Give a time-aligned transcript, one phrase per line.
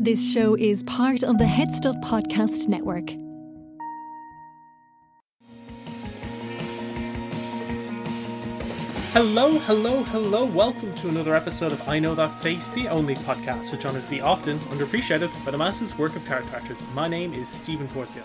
[0.00, 3.10] This show is part of the HeadStuff Podcast Network.
[9.12, 10.44] Hello, hello, hello.
[10.44, 14.20] Welcome to another episode of I Know That Face, the only podcast which honours the
[14.20, 16.80] often underappreciated but the masses work of character actors.
[16.94, 18.24] My name is Stephen Porzio.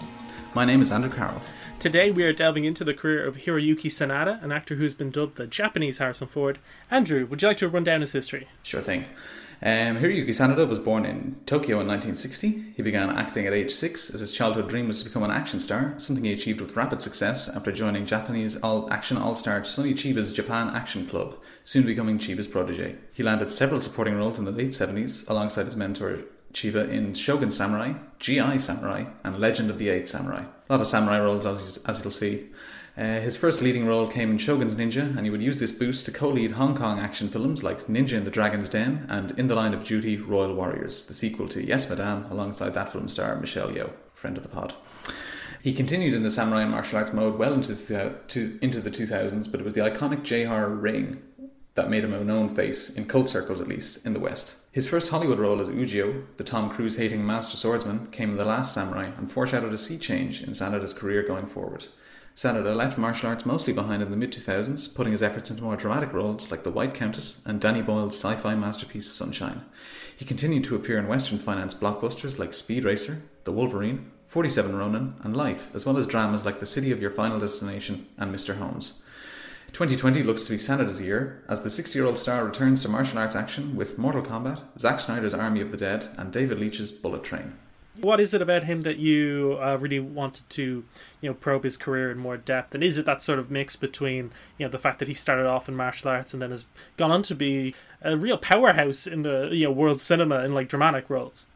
[0.54, 1.42] My name is Andrew Carroll.
[1.80, 5.38] Today we are delving into the career of Hiroyuki Sanada, an actor who's been dubbed
[5.38, 6.60] the Japanese Harrison Ford.
[6.92, 8.48] Andrew, would you like to run down his history?
[8.62, 9.05] Sure thing.
[9.66, 12.73] Um, Hiroyuki Sanada was born in Tokyo in 1960.
[12.76, 15.62] He began acting at age six as his childhood dream was to become an action
[15.62, 19.94] star, something he achieved with rapid success after joining Japanese all action all star Sonny
[19.94, 22.98] Chiba's Japan Action Club, soon becoming Chiba's protege.
[23.13, 26.20] He landed several supporting roles in the late 70s alongside his mentor
[26.54, 30.43] Chiba in Shogun Samurai, GI Samurai, and Legend of the Eight Samurai.
[30.70, 32.49] A lot of samurai roles, as, as you'll see.
[32.96, 36.06] Uh, his first leading role came in Shogun's Ninja, and he would use this boost
[36.06, 39.48] to co lead Hong Kong action films like Ninja in the Dragon's Den and In
[39.48, 43.36] the Line of Duty Royal Warriors, the sequel to Yes Madame, alongside that film star
[43.36, 44.76] Michelle Yeoh, friend of the pod.
[45.63, 48.91] He continued in the samurai and martial arts mode well into the, to, into the
[48.91, 51.24] 2000s, but it was the iconic J horror ring
[51.76, 54.55] that made him a known face, in cult circles at least, in the West.
[54.72, 58.46] His first Hollywood role as Ujio, the Tom Cruise hating master swordsman, came in The
[58.46, 61.88] Last Samurai and foreshadowed a sea change in Sanada's career going forward.
[62.35, 65.75] Sanada left martial arts mostly behind in the mid 2000s, putting his efforts into more
[65.75, 69.63] dramatic roles like The White Countess and Danny Boyle's sci fi masterpiece Sunshine.
[70.17, 75.13] He continued to appear in Western finance blockbusters like Speed Racer, The Wolverine, 47 Ronin,
[75.22, 78.57] and Life, as well as dramas like The City of Your Final Destination and Mr.
[78.57, 79.03] Holmes.
[79.73, 83.19] 2020 looks to be Sanada's year as the 60 year old star returns to martial
[83.19, 87.23] arts action with Mortal Kombat, Zack Snyder's Army of the Dead, and David Leitch's Bullet
[87.23, 87.53] Train.
[88.02, 90.84] What is it about him that you uh, really wanted to,
[91.22, 92.74] you know, probe his career in more depth?
[92.74, 95.46] And is it that sort of mix between, you know, the fact that he started
[95.46, 96.66] off in martial arts and then has
[96.97, 100.68] gone on to be a real powerhouse in the you know world cinema in like
[100.68, 101.47] dramatic roles?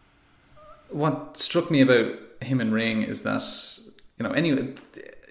[0.90, 3.44] What struck me about him in Ring is that
[4.18, 4.76] you know any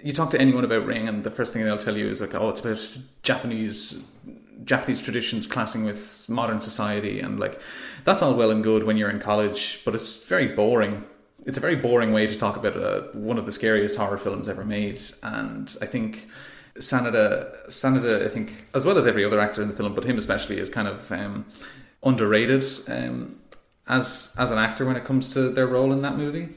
[0.03, 2.35] you talk to anyone about Ring and the first thing they'll tell you is like,
[2.35, 4.05] oh, it's about Japanese
[4.65, 7.61] Japanese traditions classing with modern society, and like
[8.05, 11.05] that's all well and good when you're in college, but it's very boring.
[11.45, 14.49] It's a very boring way to talk about uh, one of the scariest horror films
[14.49, 16.27] ever made, and I think
[16.77, 20.19] Sanada, Sanada, I think as well as every other actor in the film, but him
[20.19, 21.47] especially, is kind of um,
[22.03, 23.37] underrated um,
[23.89, 26.49] as as an actor when it comes to their role in that movie.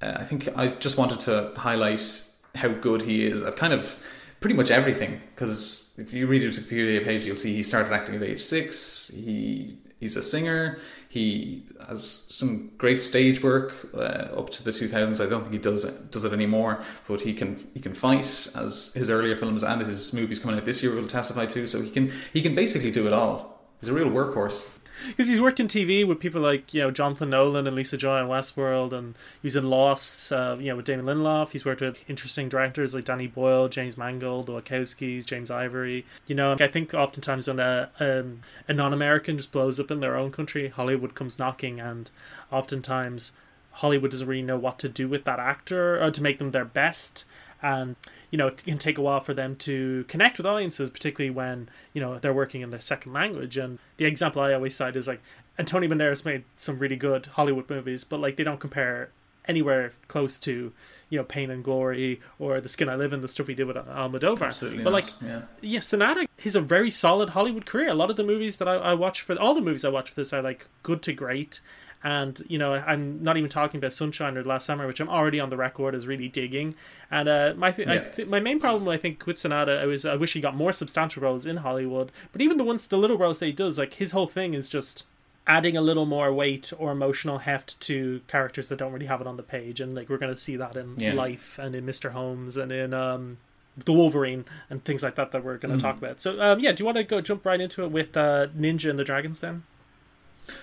[0.00, 3.98] Uh, I think I just wanted to highlight how good he is at kind of
[4.40, 5.20] pretty much everything.
[5.34, 9.08] Because if you read his Wikipedia page, you'll see he started acting at age six.
[9.08, 10.78] He he's a singer.
[11.08, 15.24] He has some great stage work uh, up to the 2000s.
[15.24, 18.48] I don't think he does it, does it anymore, but he can he can fight
[18.54, 21.66] as his earlier films and his movies coming out this year will testify to.
[21.66, 23.60] So he can he can basically do it all.
[23.80, 27.30] He's a real workhorse because he's worked in TV with people like you know Jonathan
[27.30, 30.86] Nolan and Lisa Joy in Westworld, and he was in Lost, uh, you know, with
[30.86, 31.50] Damon Lindelof.
[31.50, 36.04] He's worked with interesting directors like Danny Boyle, James Mangold, the Wachowskis, James Ivory.
[36.26, 40.16] You know, I think oftentimes when a um, a non-American just blows up in their
[40.16, 42.10] own country, Hollywood comes knocking, and
[42.50, 43.32] oftentimes
[43.72, 46.64] Hollywood doesn't really know what to do with that actor or to make them their
[46.64, 47.24] best
[47.62, 47.96] and
[48.30, 51.68] you know it can take a while for them to connect with audiences particularly when
[51.92, 53.56] you know they're working in their second language.
[53.56, 55.22] And the example i always cite is like
[55.58, 59.10] antonio banderas made some really good hollywood movies but like they don't compare
[59.46, 60.72] anywhere close to
[61.10, 63.66] you know pain and glory or the skin i live in the stuff he did
[63.66, 64.46] with almodovar.
[64.46, 65.42] Absolutely but not, like yeah.
[65.60, 67.88] yeah Sanada he's a very solid hollywood career.
[67.88, 70.10] A lot of the movies that I, I watch for all the movies i watch
[70.10, 71.60] for this are like good to great
[72.04, 75.38] and you know I'm not even talking about Sunshine or Last Samurai, which I'm already
[75.40, 76.74] on the record as really digging.
[77.10, 78.00] And uh, my th- I Yeah.
[78.08, 80.72] th- my main problem I think with Sanada I was I wish he got more
[80.72, 83.94] substantial roles in Hollywood, but even the ones the little roles that he does, like
[83.94, 85.06] his whole thing is just
[85.46, 89.26] adding a little more weight or emotional heft to characters that don't really have it
[89.26, 91.14] on the page, and like we're gonna see that in Yeah.
[91.14, 92.12] Life and in Mr.
[92.12, 93.38] Holmes and in um.
[93.86, 95.60] The Wolverine and things like that that we're Mm.
[95.62, 96.20] going to talk about.
[96.20, 98.90] So, um, yeah, do you want to go jump right into it with uh, Ninja
[98.90, 99.62] and the Dragons then?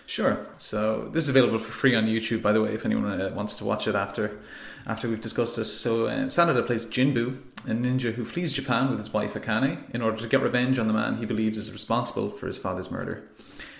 [0.05, 0.47] Sure.
[0.57, 3.55] So this is available for free on YouTube, by the way, if anyone uh, wants
[3.55, 4.39] to watch it after
[4.87, 5.65] after we've discussed it.
[5.65, 10.01] So uh, Sanada plays Jinbu, a ninja who flees Japan with his wife Akane in
[10.01, 13.23] order to get revenge on the man he believes is responsible for his father's murder.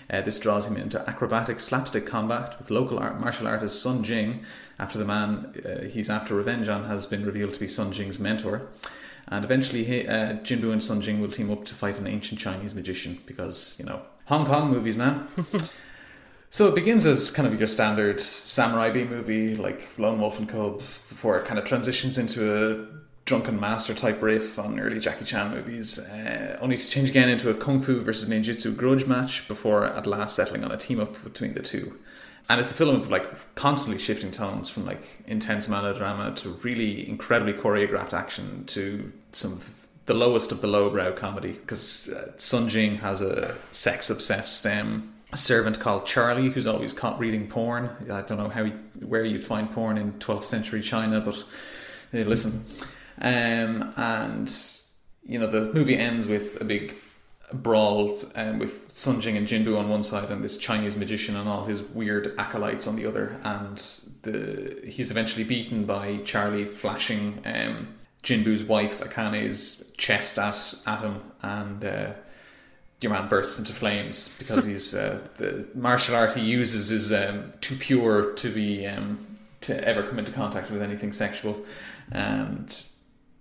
[0.08, 4.44] Uh, this draws him into acrobatic slapstick combat with local art, martial artist Sun Jing,
[4.78, 8.18] after the man uh, he's after revenge on has been revealed to be Sun Jing's
[8.18, 8.68] mentor.
[9.28, 12.40] And eventually, he, uh, Jinbu and Sun Jing will team up to fight an ancient
[12.40, 15.28] Chinese magician because, you know, Hong Kong movies, man.
[16.52, 20.48] So it begins as kind of your standard samurai B movie, like Lone Wolf and
[20.48, 22.86] Cub, before it kind of transitions into a
[23.24, 27.50] drunken master type riff on early Jackie Chan movies, uh, only to change again into
[27.50, 31.22] a kung fu versus ninjutsu grudge match before at last settling on a team up
[31.22, 31.96] between the two.
[32.48, 37.08] and it's a film of like constantly shifting tones from like intense melodrama to really
[37.08, 39.70] incredibly choreographed action to some of
[40.06, 45.12] the lowest of the lowbrow comedy because uh, Sun Jing has a sex obsessed um,
[45.36, 47.90] servant called Charlie who's always caught reading porn.
[48.10, 51.44] I don't know how he, where you'd find porn in 12th century China, but
[52.14, 52.64] uh, listen.
[53.20, 54.52] Um, and
[55.22, 56.96] you know the movie ends with a big
[57.52, 61.48] brawl um, with Sun Jing and Jinbu on one side and this Chinese magician and
[61.48, 63.40] all his weird acolytes on the other.
[63.44, 63.78] And
[64.22, 71.22] the he's eventually beaten by Charlie flashing um, Jinbu's wife Akane's chest at, at him
[71.42, 72.12] and uh,
[73.00, 77.52] your man bursts into flames because he's uh, the martial art he uses is um,
[77.60, 79.26] too pure to be um,
[79.62, 81.64] to ever come into contact with anything sexual
[82.12, 82.84] and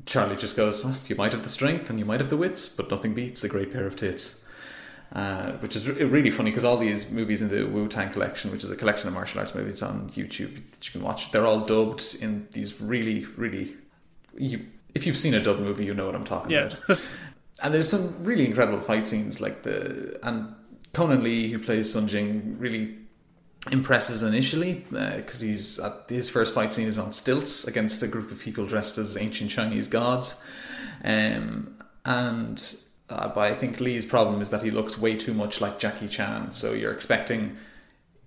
[0.06, 2.68] Charlie just goes, oh, "You might have the strength and you might have the wits,
[2.70, 4.46] but nothing beats a great pair of tits."
[5.14, 8.64] Uh, which is really funny because all these movies in the Wu Tang collection, which
[8.64, 11.62] is a collection of martial arts movies on YouTube that you can watch, they're all
[11.66, 13.76] dubbed in these really, really.
[14.38, 14.66] You,
[14.96, 16.72] if you've seen a dub movie, you know what I'm talking Yeah.
[16.86, 17.00] about.
[17.62, 20.54] and there's some really incredible fight scenes, like the and
[20.94, 22.96] Conan Lee, who plays Sun Jing, really
[23.72, 28.32] impresses initially because he's at his first fight scene is on stilts against a group
[28.32, 30.44] of people dressed as ancient Chinese gods,
[31.04, 31.76] um,
[32.06, 32.76] and
[33.10, 36.08] uh, but I think Lee's problem is that he looks way too much like Jackie
[36.08, 36.52] Chan.
[36.52, 37.58] So you're expecting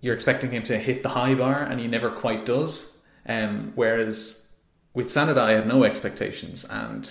[0.01, 3.03] you're expecting him to hit the high bar, and he never quite does.
[3.27, 4.51] Um, whereas
[4.95, 7.09] with Sanada, I had no expectations, and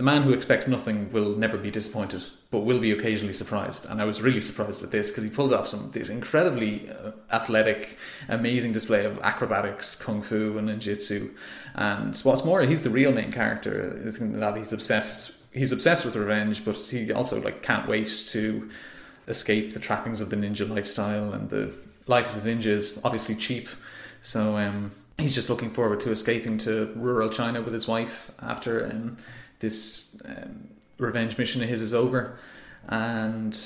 [0.00, 3.84] the man who expects nothing will never be disappointed, but will be occasionally surprised.
[3.84, 7.10] And I was really surprised with this because he pulls off some this incredibly uh,
[7.30, 11.34] athletic, amazing display of acrobatics, kung fu, and ninjutsu.
[11.74, 13.90] And what's more, he's the real main character.
[13.90, 15.36] That he's obsessed.
[15.52, 18.70] He's obsessed with revenge, but he also like can't wait to
[19.28, 21.34] escape the trappings of the ninja lifestyle.
[21.34, 21.76] And the
[22.06, 23.68] life as a ninja is obviously cheap,
[24.22, 28.86] so um, he's just looking forward to escaping to rural China with his wife after.
[28.86, 29.18] Um,
[29.60, 30.68] this um,
[30.98, 32.36] revenge mission of his is over,
[32.88, 33.58] and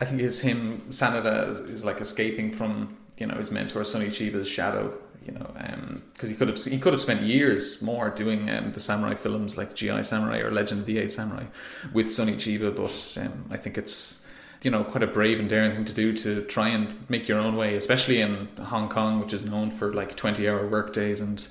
[0.00, 0.82] I think it's him.
[0.90, 4.94] Sanada is, is like escaping from you know his mentor Sonny Chiba's shadow.
[5.26, 8.80] You know, because he could have he could have spent years more doing um, the
[8.80, 11.44] samurai films like GI Samurai or Legend of the Eight Samurai
[11.92, 14.26] with Sonny Chiba, but um, I think it's
[14.62, 17.38] you know quite a brave and daring thing to do to try and make your
[17.38, 21.20] own way, especially in Hong Kong, which is known for like twenty hour work days
[21.20, 21.46] and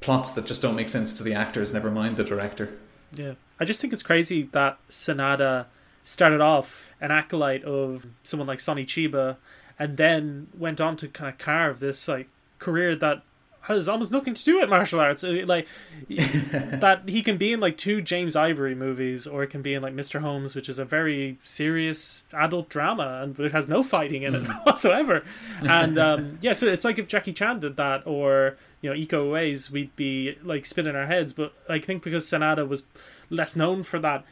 [0.00, 2.76] plots that just don't make sense to the actors, never mind the director.
[3.12, 3.34] Yeah.
[3.58, 5.66] I just think it's crazy that Sanada
[6.04, 9.36] started off an acolyte of someone like Sonny Chiba
[9.78, 13.22] and then went on to kind of carve this like career that
[13.62, 15.22] has almost nothing to do with martial arts.
[15.22, 15.66] Uh, Like
[16.08, 19.82] that he can be in like two James Ivory movies or it can be in
[19.82, 20.20] like Mr.
[20.20, 24.48] Holmes, which is a very serious adult drama and it has no fighting in it
[24.64, 25.22] whatsoever.
[25.62, 29.30] And um, yeah, so it's like if Jackie Chan did that or you know eco
[29.30, 31.32] ways, we'd be like spinning our heads.
[31.32, 32.84] But I think because Sanada was
[33.28, 34.24] less known for that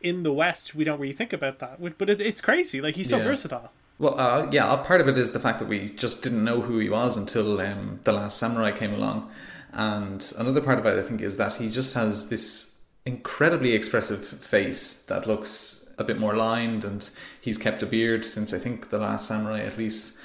[0.00, 1.80] in the West, we don't really think about that.
[1.98, 2.80] But it, it's crazy.
[2.80, 3.24] Like he's so Yeah.
[3.24, 3.72] versatile.
[3.98, 6.78] Well, uh, yeah, part of it is the fact that we just didn't know who
[6.78, 9.30] he was until um, The Last Samurai came along.
[9.72, 12.76] And another part of it, I think, is that he just has this
[13.06, 17.08] incredibly expressive face that looks a bit more lined, and
[17.40, 20.18] he's kept a beard since I think The Last Samurai, at least.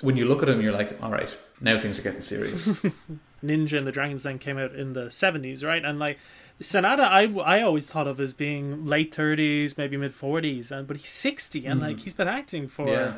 [0.00, 1.28] When you look at him, you're like, all right,
[1.60, 2.68] now things are getting serious.
[3.44, 5.84] Ninja and the Dragon's Den came out in the seventies, right?
[5.84, 6.18] And like
[6.60, 10.96] Sanada, I, I always thought of as being late thirties, maybe mid forties, and but
[10.96, 13.14] he's sixty, and like he's been acting for yeah.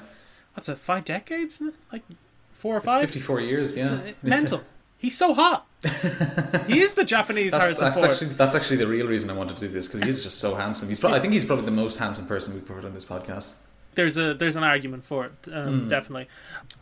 [0.55, 1.62] what's it, five decades,
[1.93, 2.03] like
[2.53, 3.00] four or five.
[3.00, 3.93] 54 years, yeah.
[3.93, 4.62] uh, mental.
[4.99, 5.67] He's so hot.
[6.67, 8.11] he is the Japanese That's, Harrison that's Ford.
[8.11, 10.38] actually that's actually the real reason I wanted to do this because he is just
[10.38, 10.91] so handsome.
[10.91, 13.55] He's probably, I think he's probably the most handsome person we've covered on this podcast.
[13.94, 16.28] There's a there's an argument for it, um, definitely.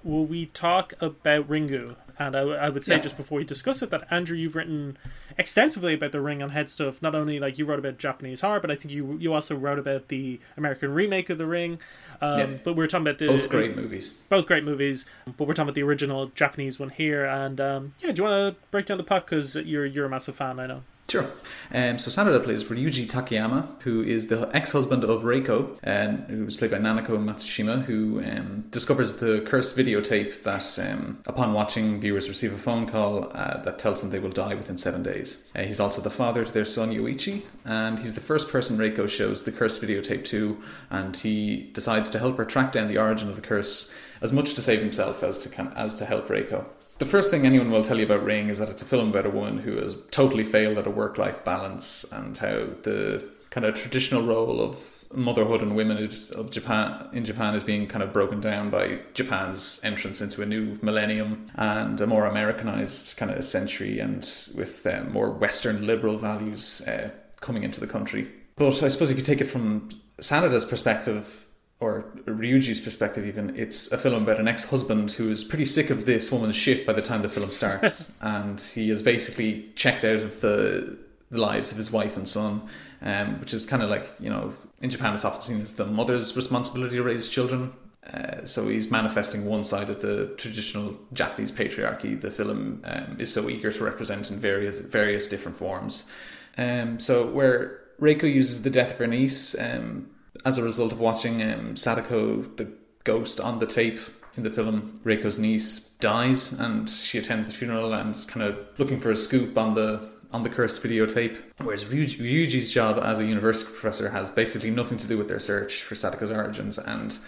[0.04, 1.96] Will we talk about Ringu?
[2.20, 3.00] And I would say Yeah.
[3.00, 4.98] just before we discuss it that Andrew, you've written
[5.38, 7.00] extensively about the Ring on HeadStuff.
[7.00, 9.78] Not only like you wrote about Japanese horror, but I think you you also wrote
[9.78, 11.78] about the American remake of the Ring.
[12.20, 12.46] Um, Yeah.
[12.64, 14.10] But we are talking about the Both great movies.
[14.28, 15.06] both great movies.
[15.36, 17.24] But we're talking about the original Japanese one here.
[17.24, 20.10] And um, yeah, do you want to break down the puck because you're you're a
[20.10, 20.82] massive fan, I know.
[21.08, 21.24] Sure.
[21.72, 26.58] Um, so Sanada plays Ryuji Takayama, who is the ex-husband of Reiko, and who was
[26.58, 32.28] played by Nanako Matsushima, who um, discovers the cursed videotape that, um, upon watching, viewers
[32.28, 35.50] receive a phone call uh, that tells them they will die within seven days.
[35.56, 39.08] Uh, he's also the father to their son Yoichi, and he's the first person Reiko
[39.08, 43.30] shows the cursed videotape to, and he decides to help her track down the origin
[43.30, 46.66] of the curse, as much to save himself as to as to help Reiko.
[46.98, 49.24] The first thing anyone will tell you about Ring is that it's a film about
[49.24, 53.64] a woman who has totally failed at a work life balance and how the kind
[53.64, 58.12] of traditional role of motherhood and women of, Japan in Japan is being kind of
[58.12, 63.44] broken down by Japan's entrance into a new millennium and a more Americanized kind of
[63.44, 68.28] century, and with uh, more Western liberal values uh, coming into the country.
[68.56, 69.88] But I suppose if you take it from
[70.20, 71.46] Sanada's perspective,
[71.80, 75.90] or Ryuji's perspective, even, it's a film about an ex husband who is pretty sick
[75.90, 78.12] of this woman's shit by the time the film starts.
[78.20, 80.98] and he is basically checked out of the,
[81.30, 82.62] the lives of his wife and son,
[83.02, 85.86] um, which is kind of like, you know, in Japan it's often seen as the
[85.86, 87.72] mother's responsibility to raise children.
[88.12, 92.20] Uh, so he's manifesting one side of the traditional Japanese patriarchy.
[92.20, 96.10] The film um, is so eager to represent in various various different forms.
[96.56, 100.08] Um, so where Reiko uses the death of her niece um,
[100.44, 102.70] as a result of watching um, Sadako, the
[103.04, 103.98] ghost on the tape
[104.36, 108.58] in the film, Reiko's niece dies, and she attends the funeral and is kind of
[108.78, 111.38] looking for a scoop on the on the cursed videotape.
[111.58, 115.38] Whereas Ryuji, Ryuji's job as a university professor has basically nothing to do with their
[115.38, 117.18] search for Sadako's origins, and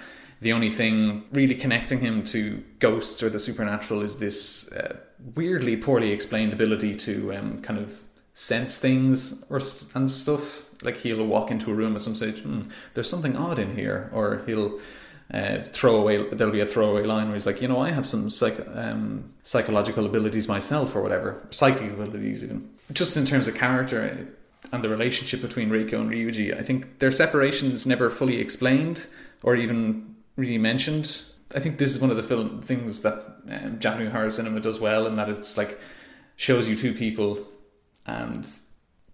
[0.41, 4.97] the only thing really connecting him to ghosts or the supernatural is this uh,
[5.35, 8.01] weirdly poorly explained ability to um, kind of
[8.33, 9.61] sense things or
[9.95, 12.63] and stuff like he'll walk into a room at some stage, hmm,
[12.95, 14.81] there's something odd in here, or he'll
[15.33, 16.29] uh, throw away.
[16.29, 19.33] There'll be a throwaway line where he's like, you know, I have some psych, um,
[19.43, 22.71] psychological abilities myself, or whatever, psychic abilities even.
[22.93, 24.29] Just in terms of character
[24.73, 29.07] and the relationship between Reiko and Ryuji, I think their separation is never fully explained
[29.43, 31.23] or even really mentioned.
[31.55, 33.15] I think this is one of the film things that
[33.51, 35.79] um, Japanese horror cinema does well, in that it's like
[36.37, 37.47] shows you two people
[38.07, 38.49] and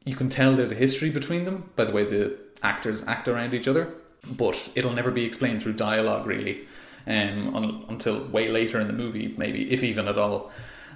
[0.06, 3.52] you can tell there's a history between them by the way the actors act around
[3.52, 3.92] each other,
[4.30, 6.66] but it'll never be explained through dialogue really,
[7.06, 10.50] um, un- until way later in the movie, maybe if even at all.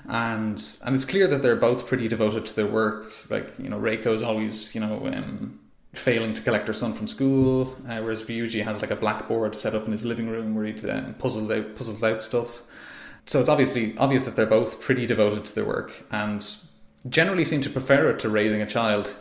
[0.09, 3.13] And and it's clear that they're both pretty devoted to their work.
[3.29, 5.59] Like you know, Reiko's always you know um,
[5.93, 9.75] failing to collect her son from school, uh, whereas Ryuji has like a blackboard set
[9.75, 12.63] up in his living room where he um, puzzles out puzzles out stuff.
[13.27, 16.45] So it's obviously obvious that they're both pretty devoted to their work, and
[17.09, 19.17] generally seem to prefer it to raising a child.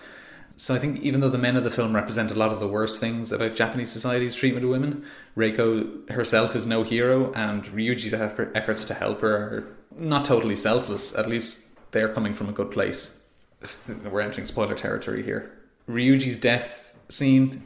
[0.55, 2.67] So I think even though the men of the film represent a lot of the
[2.67, 5.05] worst things about Japanese society's treatment of women,
[5.37, 9.67] Reiko herself is no hero, and Ryuji's efforts to help her are
[9.97, 11.15] not totally selfless.
[11.15, 13.21] At least they're coming from a good place.
[14.03, 15.49] We're entering spoiler territory here.
[15.87, 17.63] Ryuji's death scene,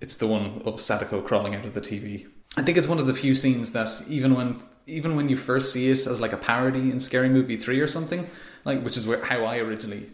[0.00, 2.26] it's the one of Sadako crawling out of the TV.
[2.56, 5.72] I think it's one of the few scenes that even when even when you first
[5.72, 8.28] see it as like a parody in Scary Movie three or something,
[8.64, 10.10] like which is where how I originally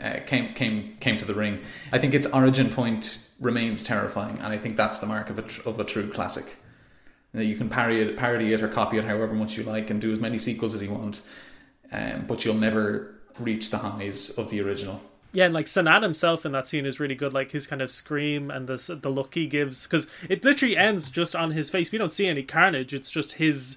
[0.00, 1.60] uh, came came came to the ring.
[1.92, 5.68] I think its origin point remains terrifying, and I think that's the mark of a
[5.68, 6.56] of a true classic.
[7.32, 10.00] That you can parody it, parody it or copy it however much you like, and
[10.00, 11.20] do as many sequels as you want,
[11.92, 15.02] um, but you'll never reach the highs of the original.
[15.32, 17.34] Yeah, and like Sanada himself in that scene is really good.
[17.34, 21.10] Like his kind of scream and the the look he gives, because it literally ends
[21.10, 21.92] just on his face.
[21.92, 22.94] We don't see any carnage.
[22.94, 23.76] It's just his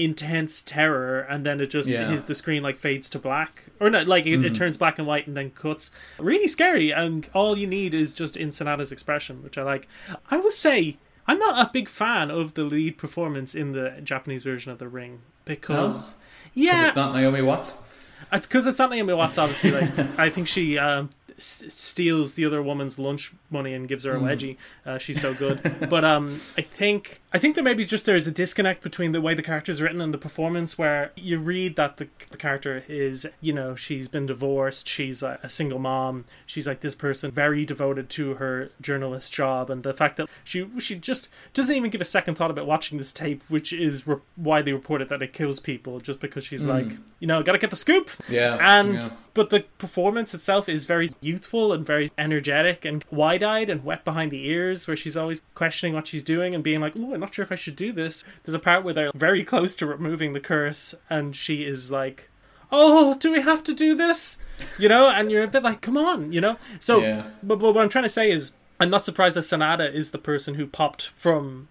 [0.00, 2.08] intense terror and then it just yeah.
[2.08, 4.44] his, the screen like fades to black or not like it, mm.
[4.44, 8.14] it, turns black and white and then cuts really scary and all you need is
[8.14, 9.86] just in Sanada's expression which I like
[10.30, 14.42] I will say I'm not a big fan of the lead performance in the Japanese
[14.42, 16.16] version of The Ring because no?
[16.54, 17.86] yeah it's not Naomi Watts
[18.32, 21.10] it's because it's not Naomi Watts obviously like I think she um,
[21.42, 24.26] steals the other woman's lunch money and gives her a hmm.
[24.26, 24.56] wedgie.
[24.84, 25.60] Uh, she's so good.
[25.88, 29.34] but um, I think I think that maybe just there's a disconnect between the way
[29.34, 33.26] the character is written and the performance, where you read that the, the character is,
[33.40, 37.64] you know, she's been divorced, she's a, a single mom, she's like this person very
[37.64, 42.00] devoted to her journalist job, and the fact that she she just doesn't even give
[42.00, 45.60] a second thought about watching this tape, which is re- widely reported that it kills
[45.60, 46.68] people, just because she's mm.
[46.68, 48.10] like, you know, gotta get the scoop.
[48.28, 48.94] Yeah, and.
[48.94, 54.04] Yeah but the performance itself is very youthful and very energetic and wide-eyed and wet
[54.04, 57.20] behind the ears where she's always questioning what she's doing and being like oh i'm
[57.20, 58.24] not sure if i should do this.
[58.42, 62.28] There's a part where they're very close to removing the curse and she is like
[62.72, 64.38] oh do we have to do this?
[64.78, 66.56] You know and you're a bit like come on you know?
[66.78, 67.26] So yeah.
[67.42, 70.18] but, but what i'm trying to say is i'm not surprised that sanada is the
[70.18, 71.68] person who popped from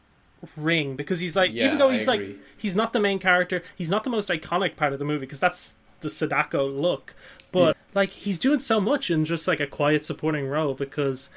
[0.55, 2.21] ring because he's like yeah, even though he's like
[2.57, 5.39] he's not the main character he's not the most iconic part of the movie because
[5.39, 7.15] that's the Sadako look
[7.51, 7.83] but yeah.
[7.93, 11.29] like he's doing so much in just like a quiet supporting role because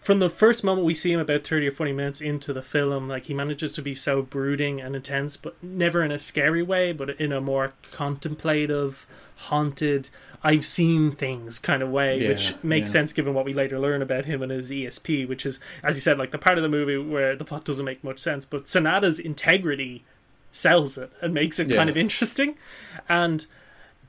[0.00, 3.08] from the first moment we see him about 30 or 40 minutes into the film
[3.08, 6.92] like he manages to be so brooding and intense but never in a scary way
[6.92, 9.06] but in a more contemplative
[9.36, 10.08] haunted
[10.42, 13.00] i've seen things kind of way yeah, which makes yeah.
[13.00, 16.00] sense given what we later learn about him and his esp which is as you
[16.00, 18.64] said like the part of the movie where the plot doesn't make much sense but
[18.64, 20.04] sanada's integrity
[20.52, 21.76] sells it and makes it yeah.
[21.76, 22.56] kind of interesting
[23.08, 23.46] and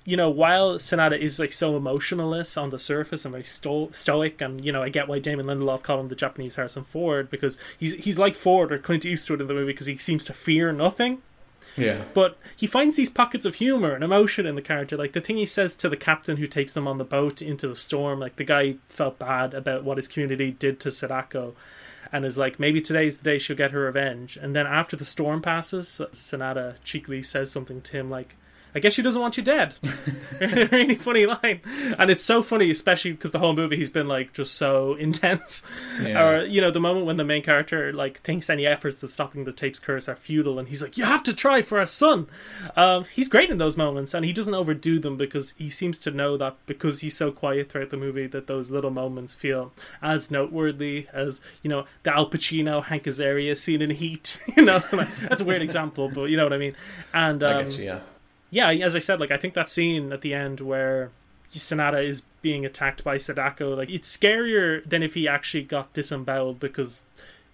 [0.10, 4.42] you know, while Sanada is like so emotionalist on the surface and very sto- stoic,
[4.42, 7.60] and you know, I get why Damon Lindelof called him the Japanese Harrison Ford because
[7.78, 10.72] he's he's like Ford or Clint Eastwood in the movie because he seems to fear
[10.72, 11.22] nothing.
[11.78, 12.04] Yeah.
[12.16, 14.98] But he finds these pockets of humor and emotion in the character.
[14.98, 17.68] Like the thing he says to the captain who takes them on the boat into
[17.68, 21.54] the storm, like the guy felt bad about what his community did to Sadako
[22.12, 24.36] and is like, maybe today's the day she'll get her revenge.
[24.36, 28.36] And then after the storm passes, Sanada cheekily says something to him like,
[28.76, 29.76] I guess she doesn't want you dead.
[30.40, 31.62] really funny line,
[31.98, 35.68] and it's so funny, especially because the whole movie he's been like just so intense.
[36.02, 36.24] Yeah.
[36.24, 39.46] Or you know, the moment when the main character like thinks any efforts of stopping
[39.46, 42.28] the tape's curse are futile, and he's like, "You have to try for our son."
[42.76, 46.12] Um, he's great in those moments, and he doesn't overdo them because he seems to
[46.12, 50.30] know that because he's so quiet throughout the movie that those little moments feel as
[50.30, 54.40] noteworthy as you know the Al Pacino Hank Azaria scene in Heat.
[54.56, 56.76] you know, that's a weird example, but you know what I mean.
[57.14, 58.00] And um, I get you, yeah.
[58.51, 61.12] Yeah, as I said, like I think that scene at the end where
[61.51, 66.60] Sanada is being attacked by Sadako, like it's scarier than if he actually got disemboweled
[66.60, 67.01] because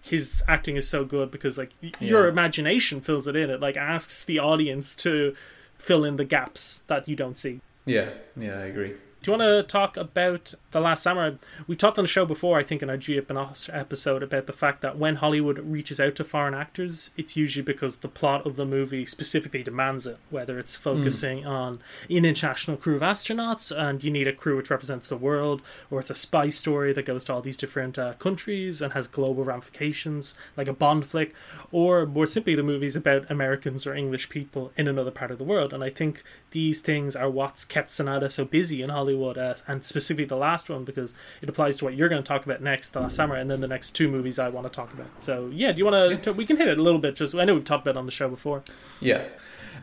[0.02, 3.50] his acting is so good because like y- your imagination fills it in.
[3.50, 5.34] It like asks the audience to
[5.78, 7.60] fill in the gaps that you don't see.
[7.84, 8.94] Yeah, yeah, I agree.
[9.26, 11.32] Do you want to talk about The Last Samurai?
[11.66, 14.52] We talked on the show before, I think, in our Gia Benos episode, about the
[14.52, 18.54] fact that when Hollywood reaches out to foreign actors, it's usually because the plot of
[18.54, 24.04] the movie specifically demands it, whether it's focusing on an international crew of astronauts and
[24.04, 27.24] you need a crew which represents the world, or it's a spy story that goes
[27.24, 31.34] to all these different uh, countries and has global ramifications, like a Bond flick,
[31.72, 35.44] or more simply, the movie's about Americans or English people in another part of the
[35.44, 35.74] world.
[35.74, 39.84] And I think these things are what's kept Sanada so busy in Hollywood, uh, and
[39.84, 42.90] specifically the last one because it applies to what you're going to talk about next,
[42.90, 45.08] The Last Samurai, and then the next two movies I want to talk about.
[45.18, 46.32] So yeah, do you want to?
[46.32, 47.16] We can hit it a little bit.
[47.16, 48.62] Just I know we've talked about it on the show before.
[49.00, 49.24] Yeah.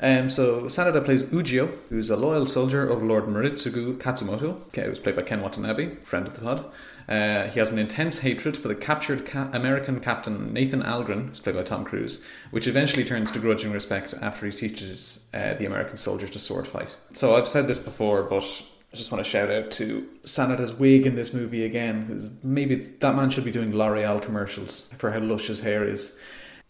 [0.02, 5.00] Um, so Sanada plays Ujio, who's a loyal soldier of Lord Moritsugu Katsumoto, okay, who's
[5.00, 6.66] played by Ken Watanabe, friend of the pod.
[7.08, 11.40] Uh, he has an intense hatred for the captured ca- American captain Nathan Algren, who's
[11.40, 15.66] played by Tom Cruise, which eventually turns to grudging respect after he teaches uh, the
[15.66, 16.96] American soldiers to sword fight.
[17.12, 18.64] So I've said this before, but
[18.94, 22.76] I just want to shout out to Sanada's wig in this movie again, because maybe
[22.76, 26.20] that man should be doing L'Oreal commercials for how lush his hair is.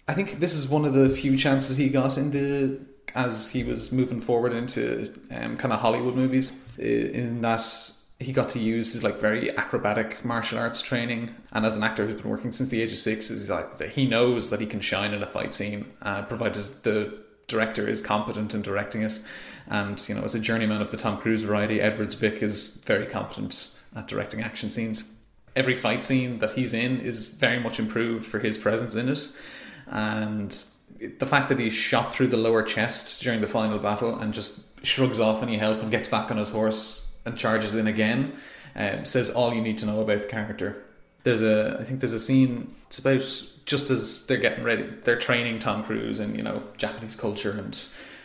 [0.08, 2.80] I think this is one of the few chances he got in the
[3.16, 6.60] as he was moving forward into um, kind of Hollywood movies.
[6.78, 7.64] In that
[8.20, 12.06] he got to use his like very acrobatic martial arts training, and as an actor
[12.06, 14.80] who's been working since the age of six, is like he knows that he can
[14.80, 19.20] shine in a fight scene, uh, provided the director is competent in directing it.
[19.68, 23.06] And you know, as a journeyman of the Tom Cruise variety, Edward Zwick is very
[23.06, 25.16] competent at directing action scenes.
[25.56, 29.32] Every fight scene that he's in is very much improved for his presence in it,
[29.88, 30.66] and
[31.20, 34.64] the fact that he's shot through the lower chest during the final battle and just
[34.86, 38.34] shrugs off any help and gets back on his horse and charges in again
[38.76, 40.84] um, says all you need to know about the character.
[41.24, 42.74] There's a, I think there's a scene.
[42.88, 43.22] It's about
[43.66, 47.80] just as they're getting ready, they're training Tom Cruise in you know Japanese culture and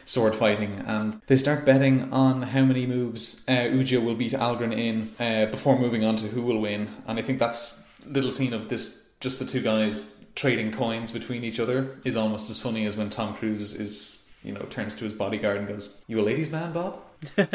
[0.05, 4.73] sword fighting, and they start betting on how many moves uh, Ujio will beat Algren
[4.73, 6.91] in uh, before moving on to who will win.
[7.07, 11.45] And I think that's little scene of this, just the two guys trading coins between
[11.45, 15.05] each other, is almost as funny as when Tom Cruise is you know turns to
[15.05, 17.01] his bodyguard and goes, "You a ladies' man, Bob?"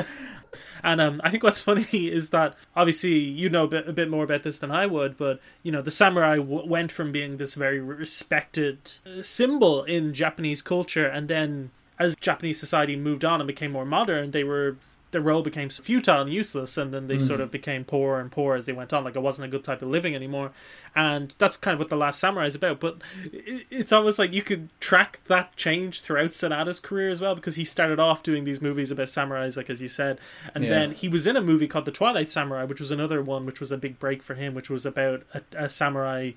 [0.83, 4.09] And um, I think what's funny is that obviously you know a bit, a bit
[4.09, 7.37] more about this than I would, but you know the samurai w- went from being
[7.37, 13.39] this very respected uh, symbol in Japanese culture, and then as Japanese society moved on
[13.39, 14.75] and became more modern, they were
[15.13, 17.43] their role became futile and useless, and then they sort hmm.
[17.43, 19.05] of became poorer and poorer as they went on.
[19.05, 20.51] Like it wasn't a good type of living anymore,
[20.95, 22.81] and that's kind of what the Last Samurai is about.
[22.81, 27.55] But it's almost like you could track that change throughout Sanada's career as well, because
[27.55, 30.19] he started off doing these movies about samurais, like as you said,
[30.53, 30.71] and Yeah.
[30.71, 33.59] then he was in a movie called The Twilight Samurai, which was another one which
[33.59, 36.31] was a big break for him, which was about a, a samurai,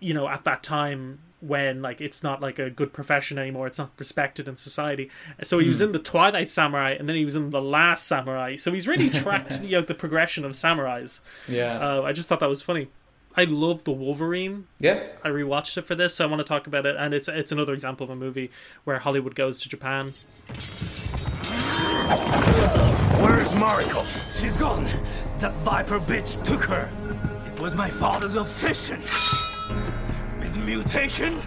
[0.00, 3.78] you know, at that time when like it's not like a good profession anymore, it's
[3.78, 5.10] not respected in society.
[5.42, 8.56] So he was in The Twilight Samurai, and then he was in The Last Samurai.
[8.56, 11.20] So he's really tracked you know the progression of samurais.
[11.48, 12.88] Yeah, Uh, I just thought that was funny.
[13.34, 14.66] I love the Wolverine.
[14.78, 15.04] yeah.
[15.24, 16.96] I rewatched it for this, so I want to talk about it.
[16.96, 18.50] And it's it's another example of a movie
[18.84, 20.12] where Hollywood goes to Japan.
[23.20, 24.06] Where's Mariko?
[24.30, 24.84] She's gone.
[25.38, 26.90] That viper bitch took her.
[27.52, 29.00] It was my father's obsession.
[30.52, 31.40] With mutation.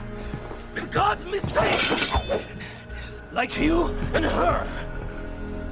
[0.73, 2.41] With God's mistake.
[3.31, 4.67] Like you and her.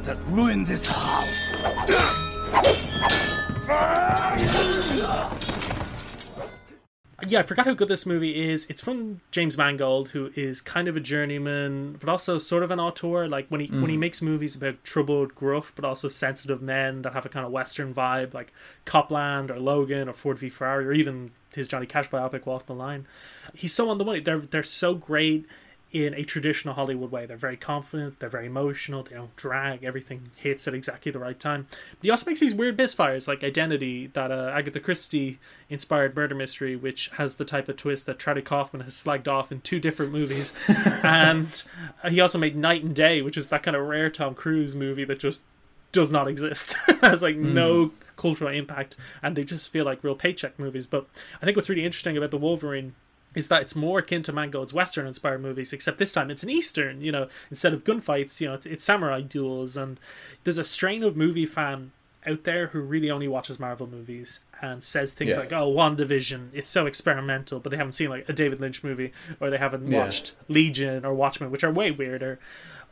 [0.03, 1.51] That ruined this house.
[7.27, 8.65] Yeah, I forgot how good this movie is.
[8.69, 12.79] It's from James Mangold, who is kind of a journeyman, but also sort of an
[12.79, 13.27] auteur.
[13.27, 13.99] Like when he when he mm.
[13.99, 17.93] makes movies about troubled, gruff, but also sensitive men that have a kind of western
[17.93, 18.53] vibe, like
[18.85, 22.73] Copland or Logan or Ford v Ferrari, or even his Johnny Cash biopic Walk the
[22.73, 23.05] Line.
[23.53, 24.19] He's so on the money.
[24.19, 25.45] They're they're so great
[25.93, 27.27] in a traditional Hollywood way.
[27.27, 31.39] They're very confident, they're very emotional, they don't drag, everything hits at exactly the right
[31.39, 31.67] time.
[31.69, 36.33] But he also makes these weird misfires like Identity, that uh, Agatha Christie inspired murder
[36.33, 39.79] mystery, which has the type of twist that Charlie Kaufman has slagged off in two
[39.79, 40.51] different movies.
[41.03, 41.63] and
[42.09, 45.05] he also made Knight and Day, which is that kind of rare Tom Cruise movie
[45.05, 45.43] that just
[45.91, 46.73] does not exist.
[47.01, 50.87] has like no cultural impact, and they just feel like real paycheck movies.
[50.87, 51.07] But
[51.39, 52.95] I think what's really interesting about the Wolverine
[53.35, 56.49] is that it's more akin to Mangold's Western inspired movies, except this time it's an
[56.49, 59.75] Eastern, you know, instead of gunfights, you know, it's samurai duels.
[59.75, 59.99] And
[60.43, 61.91] there's a strain of movie fan
[62.25, 65.39] out there who really only watches Marvel movies and says things Yeah.
[65.39, 69.11] like, oh, WandaVision, it's so experimental, but they haven't seen like a David Lynch movie
[69.41, 69.99] or they haven't Yeah.
[70.05, 72.39] watched Legion or Watchmen, which are way weirder.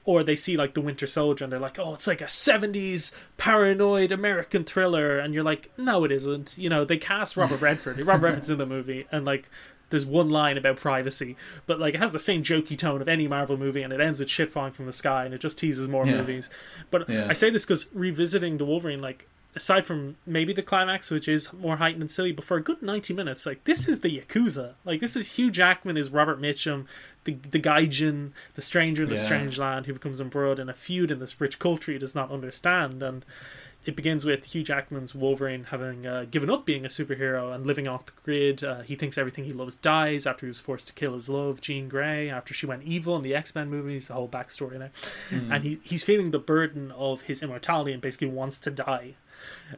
[0.04, 3.16] Or they see like The Winter Soldier and they're like, oh, it's like a 70s
[3.38, 5.20] paranoid American thriller.
[5.20, 6.58] And you're like, no, it isn't.
[6.58, 8.00] You know, they cast Robert Redford.
[8.00, 9.06] Robert Redford's in the movie.
[9.12, 9.48] And like,
[9.92, 13.28] there's one line about privacy, but like it has the same jokey tone of any
[13.28, 15.88] Marvel movie, and it ends with shit falling from the sky, and it just teases
[15.88, 16.18] more Yeah.
[16.18, 16.50] movies.
[16.90, 17.28] But Yeah.
[17.30, 21.52] I say this because revisiting the Wolverine, like aside from maybe the climax, which is
[21.52, 24.74] more heightened and silly, but for a good ninety minutes, like this is the Yakuza.
[24.86, 26.86] Like this is Hugh Jackman is Robert Mitchum,
[27.26, 29.22] the the Gaijin, the stranger in the Yeah.
[29.22, 32.32] strange land who becomes embroiled in a feud in this rich culture he does not
[32.32, 33.26] understand, and
[33.86, 37.88] it begins with Hugh Jackman's Wolverine having uh, given up being a superhero and living
[37.88, 38.64] off the grid.
[38.64, 41.62] Uh, he thinks everything he loves dies after he was forced to kill his love,
[41.62, 44.92] Jean Grey, after she went evil in the X Men movies, the whole backstory there.
[45.52, 49.16] And he, he's feeling the burden of his immortality and basically wants to die.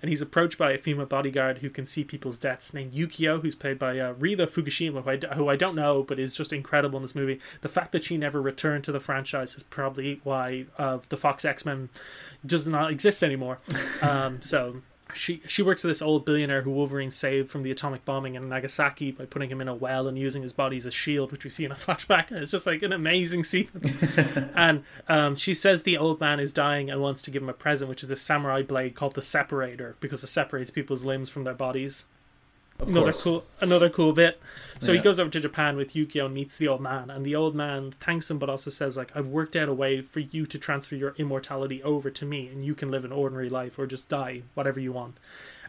[0.01, 3.55] And he's approached by a female bodyguard who can see people's deaths, named Yukio, who's
[3.55, 6.53] played by uh, Rila Fukushima, who I, d- who I don't know, but is just
[6.53, 7.39] incredible in this movie.
[7.61, 11.45] The fact that she never returned to the franchise is probably why uh, the Fox
[11.45, 11.89] X Men
[12.45, 13.59] does not exist anymore.
[14.01, 14.81] um, so
[15.13, 18.49] she she works for this old billionaire who Wolverine saved from the atomic bombing in
[18.49, 21.43] Nagasaki by putting him in a well and using his body as a shield, which
[21.43, 22.31] we see in a flashback.
[22.31, 23.95] And it's just like an amazing sequence.
[24.55, 27.53] and um, she says the old man is dying and wants to give him a
[27.53, 31.43] present, which is a samurai blade called the Separator, because it separates people's limbs from
[31.43, 32.05] their bodies
[32.83, 33.23] Of another course.
[33.23, 34.41] cool another cool bit.
[34.79, 37.35] So he goes over to Japan with Yukio and meets the old man, and the
[37.35, 40.45] old man thanks him, but also says like, "I've worked out a way for you
[40.45, 43.87] to transfer your immortality over to me, and you can live an ordinary life or
[43.87, 45.19] just die, whatever you want."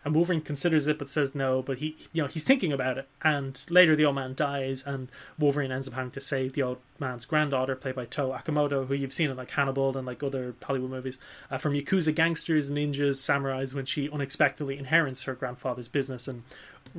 [0.05, 1.63] And Wolverine considers it, but says no.
[1.63, 3.09] But he, you know, he's thinking about it.
[3.23, 6.79] And later, the old man dies, and Wolverine ends up having to save the old
[6.99, 10.55] man's granddaughter, played by Tao Okamoto, who you've seen in like Hannibal and like other
[10.63, 11.19] Hollywood movies,
[11.51, 13.73] uh, from yakuza gangsters, ninjas, samurais.
[13.73, 16.43] When she unexpectedly inherits her grandfather's business, and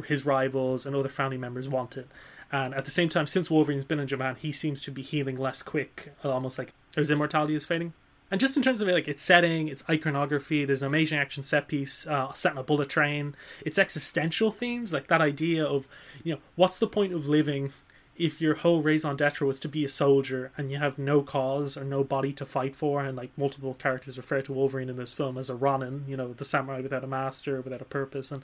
[0.08, 2.08] his rivals and other family members want it.
[2.52, 5.38] And at the same time, since Wolverine's been in Japan, he seems to be healing
[5.38, 7.94] less quick, almost like his immortality is fading.
[8.32, 11.68] And just in terms of like its setting, its iconography, there's an amazing action set
[11.68, 13.36] piece uh, set in a bullet train.
[13.66, 15.88] Its existential themes, like that idea of,
[16.24, 17.72] you know, what's the point of living
[18.18, 21.78] if your whole raison d'etre was to be a soldier and you have no cause
[21.78, 25.14] or no body to fight for, and like multiple characters refer to Wolverine in this
[25.14, 28.42] film as a Ronin, you know, the samurai without a master, without a purpose, and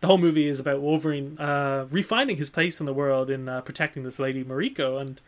[0.00, 3.60] the whole movie is about Wolverine uh, refinding his place in the world in uh,
[3.62, 5.20] protecting this lady Mariko, and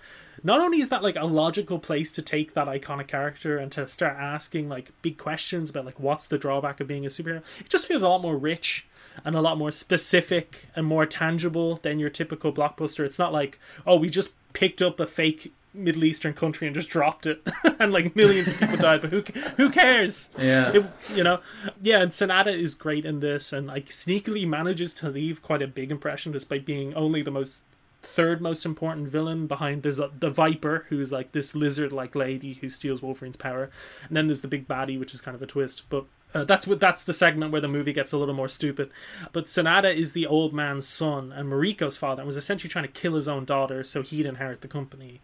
[0.45, 3.89] not only is that like a logical place to take that iconic character and to
[3.89, 7.69] start asking like big questions about like what's the drawback of being a superhero, it
[7.69, 8.87] just feels a lot more rich
[9.25, 13.05] and a lot more specific and more tangible than your typical blockbuster.
[13.05, 16.91] It's not like oh we just picked up a fake Middle Eastern country and just
[16.91, 17.41] dropped it,
[17.79, 19.01] and like millions of people died.
[19.01, 19.23] But who
[19.57, 20.31] who cares?
[20.39, 20.73] Yeah.
[20.73, 21.41] It, you know,
[21.81, 22.01] yeah.
[22.01, 25.91] And Sanada is great in this, and like sneakily manages to leave quite a big
[25.91, 27.63] impression, despite being only the most
[28.03, 32.71] third most important villain behind there's a, the Viper, who's like this lizard-like lady who
[32.71, 33.71] steals Wolverine's power,
[34.09, 36.05] and then there's the big baddie, which is kind of a twist, but.
[36.33, 38.89] Uh, that's what that's the segment where the movie gets a little more stupid.
[39.33, 42.93] But Sanada is the old man's son and Mariko's father and was essentially trying to
[42.93, 45.21] kill his own daughter so he'd inherit the company.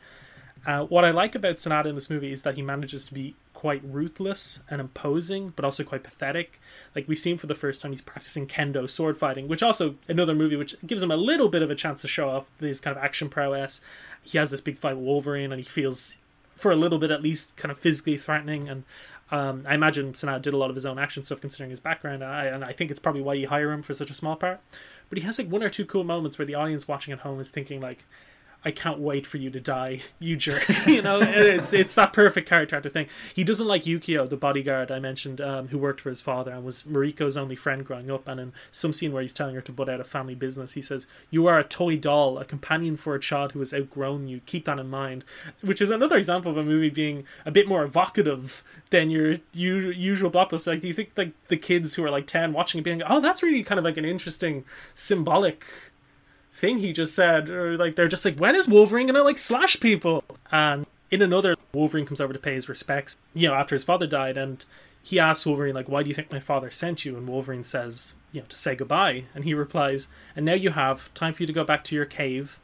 [0.66, 3.36] Uh, what I like about Sanada in this movie is that he manages to be
[3.54, 6.60] quite ruthless and imposing, but also quite pathetic.
[6.94, 9.94] Like we see him for the first time, he's practicing kendo sword fighting, which also
[10.08, 12.80] another movie which gives him a little bit of a chance to show off his
[12.80, 13.80] kind of action prowess.
[14.22, 16.16] He has this big fight with Wolverine, and he feels,
[16.56, 18.68] for a little bit at least, kind of physically threatening.
[18.68, 18.82] And
[19.30, 22.24] um, I imagine Sanada did a lot of his own action stuff considering his background,
[22.24, 24.34] and I, and I think it's probably why you hire him for such a small
[24.34, 24.60] part.
[25.10, 27.38] But he has like one or two cool moments where the audience watching at home
[27.38, 28.04] is thinking like.
[28.66, 30.68] I can't wait for you to die, you jerk.
[30.88, 33.06] you know, it's it's that perfect character actor thing.
[33.32, 36.64] He doesn't like Yukio, the bodyguard I mentioned, um, who worked for his father and
[36.64, 38.26] was Mariko's only friend growing up.
[38.26, 40.82] And in some scene where he's telling her to butt out a family business, he
[40.82, 44.40] says, "You are a toy doll, a companion for a child who has outgrown you.
[44.46, 45.24] Keep that in mind."
[45.60, 50.28] Which is another example of a movie being a bit more evocative than your usual
[50.28, 50.66] blockbuster.
[50.66, 53.20] Like, do you think like the kids who are like ten watching it being, "Oh,
[53.20, 54.64] that's really kind of like an interesting
[54.96, 55.64] symbolic."
[56.56, 59.78] Thing he just said, or like they're just like, when is Wolverine gonna like slash
[59.78, 60.24] people?
[60.50, 64.06] And in another, Wolverine comes over to pay his respects, you know, after his father
[64.06, 64.64] died, and
[65.02, 68.14] he asks Wolverine like, "Why do you think my father sent you?" And Wolverine says,
[68.32, 71.46] "You know, to say goodbye." And he replies, "And now you have time for you
[71.46, 72.58] to go back to your cave."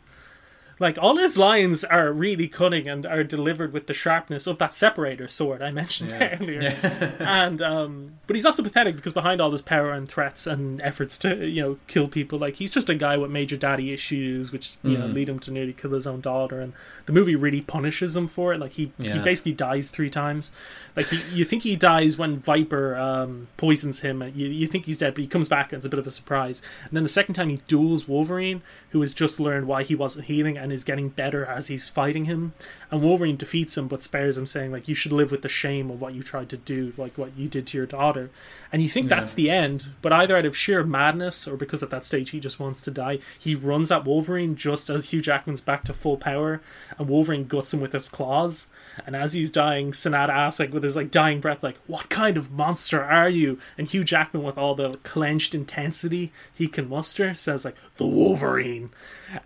[0.79, 4.75] Like all his lines are really cunning and are delivered with the sharpness of that
[4.75, 6.37] separator sword I mentioned Yeah.
[6.41, 7.17] earlier.
[7.21, 11.19] and um, but he's also pathetic because behind all his power and threats and efforts
[11.19, 14.77] to you know kill people, like he's just a guy with major daddy issues, which
[14.83, 16.61] you know lead him to nearly kill his own daughter.
[16.61, 16.73] And
[17.07, 18.59] the movie really punishes him for it.
[18.61, 20.53] Like he he basically dies three times.
[20.97, 24.23] Like he, you think he dies when Viper um, poisons him.
[24.35, 26.11] You, you think he's dead, but he comes back and it's a bit of a
[26.11, 26.61] surprise.
[26.85, 30.27] And then the second time he duels Wolverine, who has just learned why he wasn't
[30.27, 32.55] healing and is getting better as he's fighting him.
[32.93, 35.91] And Wolverine defeats him, but spares him, saying like, "You should live with the shame
[35.91, 38.29] of what you tried to do, like what you did to your daughter."
[38.71, 41.91] And you think that's the end, but either out of sheer madness or because at
[41.91, 45.63] that stage he just wants to die, he runs at Wolverine just as Hugh Jackman's
[45.63, 46.61] back to full power,
[46.99, 48.67] and Wolverine guts him with his claws.
[49.07, 52.37] And as he's dying, Sanada asks, like, with his like dying breath, like, "What kind
[52.37, 57.33] of monster are you?" And Hugh Jackman, with all the clenched intensity he can muster,
[57.33, 58.91] says, "Like the Wolverine,"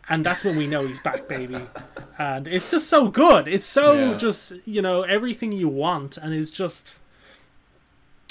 [0.09, 1.61] and that's when we know he's back, baby.
[2.19, 3.36] And it's just so good.
[3.47, 4.17] It's so Yeah.
[4.17, 6.99] just you know everything you want, and is just.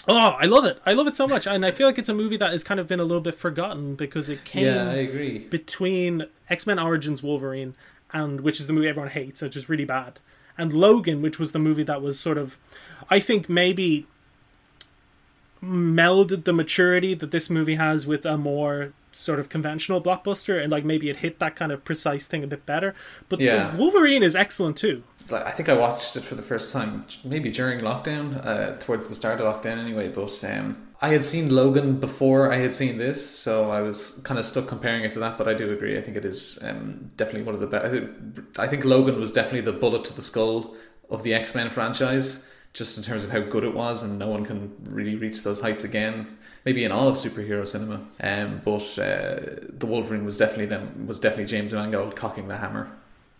[0.08, 0.80] Oh, I love it!
[0.86, 2.80] I love it so much, and I feel like it's a movie that has kind
[2.80, 5.40] of been a little bit forgotten because it came Yeah, I agree.
[5.40, 7.74] between X Men Origins Wolverine
[8.14, 10.20] and which is the movie everyone hates, which is really bad,
[10.60, 12.58] and Logan, which was the movie that was sort of,
[13.10, 14.06] I think maybe
[15.64, 20.72] melded the maturity that this movie has with a more sort of conventional blockbuster, and
[20.72, 22.94] like maybe it hit that kind of precise thing a bit better.
[23.30, 23.72] But Yeah.
[23.72, 25.04] the Wolverine is excellent too.
[25.30, 29.08] Like, I think I watched it for the first time, maybe during lockdown, uh, towards
[29.08, 30.08] the start of lockdown anyway.
[30.10, 34.38] But um, I had seen Logan before I had seen this, so I was kind
[34.40, 35.38] of stuck comparing it to that.
[35.38, 35.98] But I do agree.
[35.98, 37.86] I think it is um, definitely one of the best.
[37.86, 38.10] I think,
[38.60, 40.76] I think Logan was definitely the bullet to the skull
[41.10, 44.28] of the X Men franchise, just in terms of how good it was, and no
[44.28, 46.38] one can really reach those heights again.
[46.66, 48.06] Maybe in all of superhero cinema.
[48.22, 52.92] Um, but uh, the Wolverine was definitely them was definitely James Mangold cocking the hammer.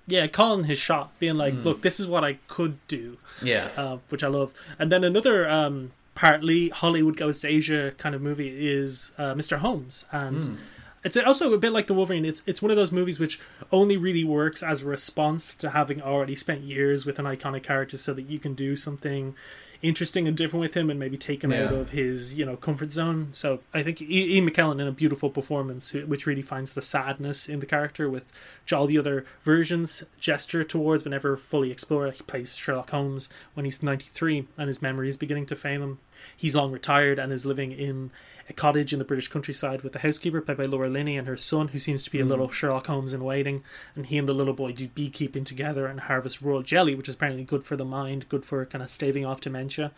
[0.08, 3.70] Yeah, calling his shot, being like, "Look, this is what I could do." Yeah.
[3.76, 4.54] uh, which I love.
[4.80, 9.58] And then another um, partly Hollywood goes to Asia kind of movie is uh, Mr.
[9.58, 10.58] Holmes, and
[11.06, 12.26] it's also a bit like the Wolverine.
[12.26, 13.40] It's it's one of those movies which
[13.72, 17.98] only really works as a response to having already spent years with an iconic character,
[17.98, 19.36] so that you can do something
[19.82, 22.92] interesting and different with him and maybe take him out of his you know comfort
[22.92, 23.28] zone.
[23.34, 27.60] So i think ian mckellen in a beautiful performance which really finds the sadness in
[27.60, 28.26] the character with
[28.74, 33.66] all the other versions gesture towards but never fully explore he plays sherlock holmes when
[33.66, 36.00] he's 93 and his memory is beginning to fail him.
[36.36, 38.12] He's long retired and is living in
[38.48, 41.38] a cottage in the British countryside with the housekeeper played by Laura Linney and her
[41.38, 42.30] son, who seems to be a hmm.
[42.30, 43.64] little Sherlock Holmes in waiting.
[43.96, 47.16] And he and the little boy do beekeeping together and harvest royal jelly, which is
[47.16, 49.92] apparently good for the mind, good for kind of staving off dementia.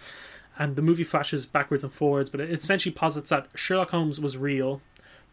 [0.59, 4.37] And the movie flashes backwards and forwards, but it essentially posits that Sherlock Holmes was
[4.37, 4.81] real,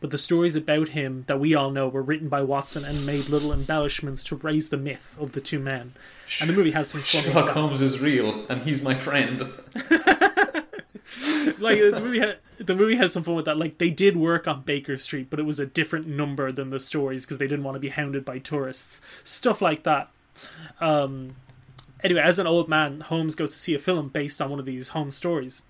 [0.00, 3.30] but the stories about him that we all know were written by Watson and made
[3.30, 5.94] little embellishments to raise the myth of the two men.
[6.42, 7.22] And the movie has some fun.
[7.22, 7.50] Sherlock.
[7.50, 9.50] Holmes is real, and he's my friend.
[11.58, 14.46] like the movie ha- the movie has some fun with that like they did work
[14.46, 17.64] on baker street but it was a different number than the stories because they didn't
[17.64, 19.00] want to be hounded by tourists.
[19.24, 20.10] Stuff like that.
[20.80, 21.36] Um
[22.02, 24.66] anyway as an old man holmes goes to see a film based on one of
[24.66, 25.62] these home stories.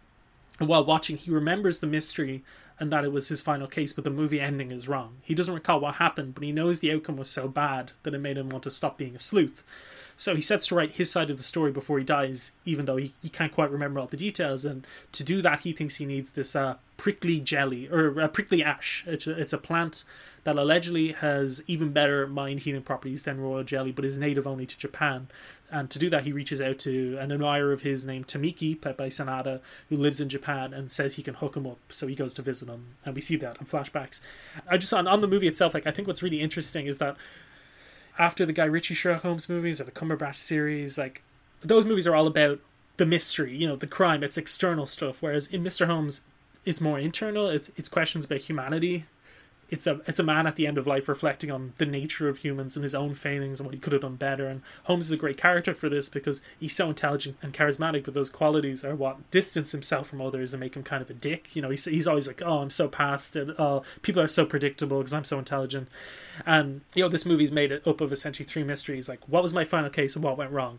[0.60, 2.44] And while watching he remembers the mystery
[2.80, 5.16] and that it was his final case but the movie ending is wrong.
[5.22, 8.18] He doesn't recall what happened but he knows the outcome was so bad that it
[8.18, 9.62] made him want to stop being a sleuth
[10.16, 12.96] so he sets to write his side of the story before he dies, even though
[12.96, 14.64] he, he can't quite remember all the details.
[14.64, 18.62] And to do that, he thinks he needs this uh, prickly jelly, or uh, prickly
[18.62, 19.04] ash.
[19.06, 20.04] It's a, it's a plant
[20.44, 24.66] that allegedly has even better mind healing properties than royal jelly, but is native only
[24.66, 25.28] to Japan.
[25.70, 28.96] And to do that, he reaches out to an admirer of his named Tamiki, played
[28.96, 31.78] by Sanada, who lives in Japan, and says he can hook him up.
[31.88, 34.20] So he goes to visit him, and we see that in flashbacks.
[34.68, 37.16] I just on, on the movie itself, like I think what's really interesting is that
[38.18, 41.22] after the Guy Ritchie Sherlock Holmes movies or the Cumberbatch series, like
[41.60, 42.60] those movies are all about
[42.96, 44.22] the mystery, you know, the crime.
[44.22, 45.18] It's external stuff.
[45.20, 45.86] Whereas in Mr.
[45.86, 46.22] Holmes,
[46.64, 47.48] it's more internal.
[47.48, 49.04] It's it's questions about humanity
[49.70, 52.38] it's a it's a man at the end of life reflecting on the nature of
[52.38, 54.46] humans and his own failings and what he could have done better.
[54.46, 58.14] And Holmes is a great character for this because he's so intelligent and charismatic, but
[58.14, 61.54] those qualities are what distance himself from others and make him kind of a dick.
[61.56, 63.48] You know, he's he's always like, oh, I'm so past it.
[63.58, 65.88] Oh, people are so predictable because I'm so intelligent.
[66.46, 69.08] And you know, this movie's made it up of essentially three mysteries.
[69.08, 70.78] Like, what was my final case and what went wrong?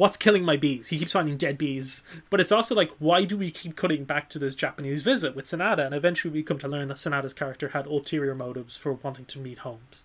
[0.00, 0.88] What's killing my bees?
[0.88, 2.02] He keeps finding dead bees.
[2.30, 5.44] But it's also like, why do we keep cutting back to this Japanese visit with
[5.44, 5.84] Sanada?
[5.84, 9.38] And eventually we come to learn that Sanada's character had ulterior motives for wanting to
[9.38, 10.04] meet Holmes.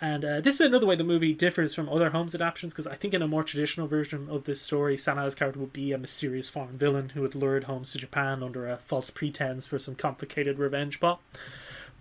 [0.00, 2.96] And uh, this is another way the movie differs from other Holmes adaptations because I
[2.96, 6.48] think in a more traditional version of this story, Sanada's character would be a mysterious
[6.48, 10.58] foreign villain who had lured Holmes to Japan under a false pretense for some complicated
[10.58, 11.20] revenge plot.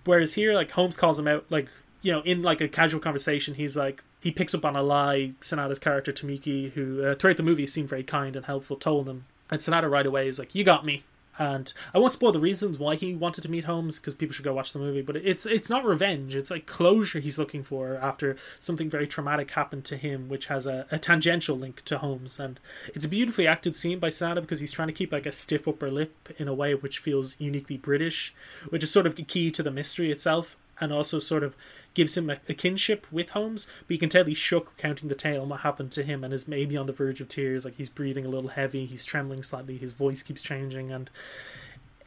[0.06, 1.68] Whereas here, like Holmes calls him out, like
[2.02, 5.34] you know, in like a casual conversation, he's like, he picks up on a lie
[5.42, 9.26] Sanada's character Tamiki, who uh, throughout the movie seemed very kind and helpful, told him.
[9.50, 11.04] And Sanada right away is like, "You got me."
[11.40, 14.44] And I won't spoil the reasons why he wanted to meet Holmes because people should
[14.44, 15.04] go watch the movie.
[15.04, 19.52] But it's it's not revenge; it's like closure he's looking for after something very traumatic
[19.52, 22.40] happened to him, which has a, a tangential link to Holmes.
[22.40, 22.60] And
[22.96, 25.68] it's a beautifully acted scene by Sanada because he's trying to keep like a stiff
[25.68, 28.34] upper lip in a way which feels uniquely British,
[28.70, 31.56] which is sort of key to the mystery itself and also sort of
[31.94, 35.16] gives him a, a, kinship with Holmes, but you can tell he's shook counting the
[35.16, 37.76] tale and what happened to him and is maybe on the verge of tears, like
[37.76, 41.10] he's breathing a little heavy, he's trembling slightly, his voice keeps changing, and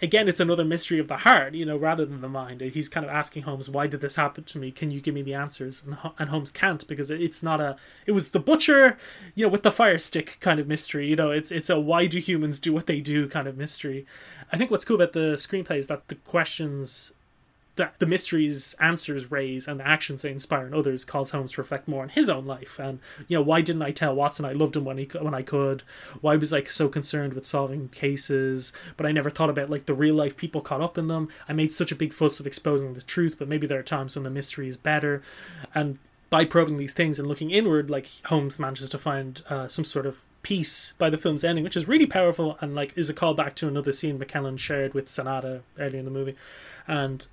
[0.02, 2.60] again, it's another mystery of the heart, you know, rather than the mind.
[2.60, 4.70] He's kind of asking Holmes, "Why did this happen to me?
[4.70, 7.76] Can you give me the answers?" And, and Holmes can't because it's not a.
[8.06, 8.96] It was the butcher,
[9.34, 11.08] you know, with the fire stick kind of mystery.
[11.08, 14.06] You know, it's it's a why do humans do what they do kind of mystery.
[14.52, 17.12] I think what's cool about the screenplay is that the questions
[17.80, 21.60] that the mysteries answers raise and the actions they inspire in others cause Holmes to
[21.60, 22.78] reflect more on his own life.
[22.78, 25.42] And you know why didn't I tell Watson I loved him when he when I
[25.42, 25.82] could?
[26.20, 28.72] Why was I so concerned with solving cases?
[28.96, 31.28] But I never thought about like the real life people caught up in them.
[31.48, 34.14] I made such a big fuss of exposing the truth but maybe there are times
[34.14, 35.22] when the mystery is better.
[35.74, 39.84] And by probing these things and looking inward like Holmes manages to find uh, some
[39.84, 43.14] sort of peace by the film's ending, which is really powerful and like is a
[43.14, 46.36] callback to another scene McKellen shared with Sanada earlier in the movie.
[46.86, 47.26] And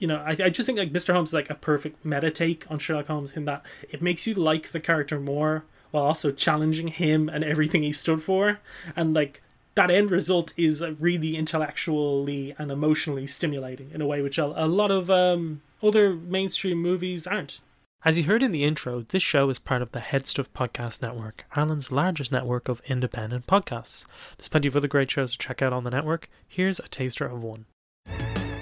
[0.00, 1.12] you know, I, I just think like Mr.
[1.12, 4.34] Holmes is like a perfect meta take on Sherlock Holmes in that it makes you
[4.34, 8.60] like the character more while also challenging him and everything he stood for.
[8.96, 9.42] And like
[9.74, 14.66] that end result is really intellectually and emotionally stimulating in a way which a, a
[14.66, 17.60] lot of um, other mainstream movies aren't.
[18.02, 21.44] As you heard in the intro, this show is part of the HeadStuff Podcast Network,
[21.54, 24.06] Ireland's largest network of independent podcasts.
[24.38, 26.30] There's plenty of other great shows to check out on the network.
[26.48, 27.66] Here's a taster of one.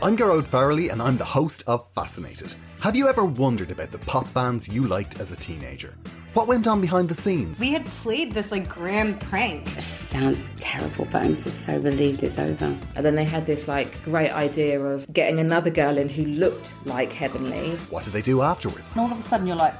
[0.00, 2.54] I'm Gearóid Farrelly and I'm the host of Fascinated.
[2.78, 5.92] Have you ever wondered about the pop bands you liked as a teenager?
[6.34, 7.58] What went on behind the scenes?
[7.58, 9.76] We had played this like grand prank.
[9.76, 12.76] It sounds terrible, but I'm just so relieved it's over.
[12.94, 16.74] And then they had this like great idea of getting another girl in who looked
[16.86, 17.72] like Heavenly.
[17.90, 18.94] What did they do afterwards?
[18.96, 19.74] And all of a sudden you're like,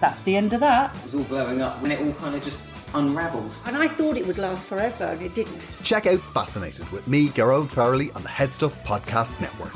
[0.00, 0.96] that's the end of that.
[0.96, 2.58] It was all blowing up and it all kind of just
[2.94, 3.52] unravelled.
[3.66, 5.80] And I thought it would last forever, and it didn't.
[5.82, 9.74] Check out Fascinated with me, Gearóid Farrelly, on the HeadStuff Podcast Network.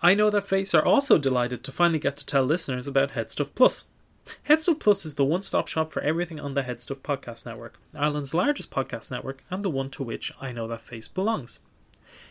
[0.00, 3.50] I Know That Face are also delighted to finally get to tell listeners about HeadStuff
[3.54, 3.86] Plus.
[4.48, 8.32] HeadStuff Plus is the one stop shop for everything on the HeadStuff Podcast Network, Ireland's
[8.34, 11.60] largest podcast network, and the one to which I Know That Face belongs.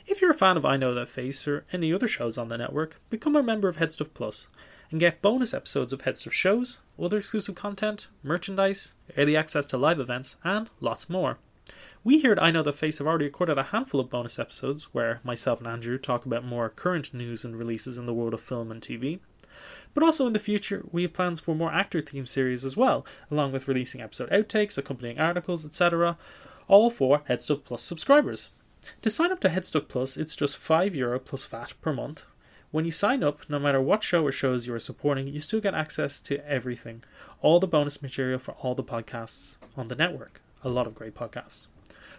[0.06, 2.58] If you're a fan of I Know That Face or any other shows on the
[2.58, 4.48] network, become a member of HeadStuff Plus
[4.92, 10.00] and get bonus episodes of HeadStuff shows, other exclusive content, merchandise, early access to live
[10.00, 11.38] events, and lots more.
[12.04, 14.94] We here at I Know the Face have already recorded a handful of bonus episodes
[14.94, 18.40] where myself and Andrew talk about more current news and releases in the world of
[18.40, 19.20] film and TV.
[19.94, 23.06] But also in the future, we have plans for more actor themed series as well,
[23.30, 26.18] along with releasing episode outtakes, accompanying articles, etc.,
[26.68, 28.52] all for HeadStuff Plus subscribers.
[29.02, 32.24] To sign up to HeadStuff Plus, it's just €5 Euro plus VAT per month,
[32.78, 35.60] when you sign up, no matter what show or shows you are supporting, you still
[35.60, 37.04] get access to everything.
[37.42, 40.42] All the bonus material for all the podcasts on the network.
[40.64, 41.70] A lot of great podcasts.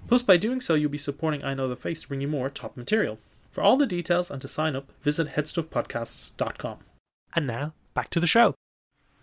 [0.09, 2.51] Plus, by doing so, you'll be supporting I Know the Face to bring you more
[2.51, 3.21] top material.
[3.53, 6.79] For all the details and to sign up, visit headstuffpodcasts.com.
[7.37, 8.57] And now, back to the show.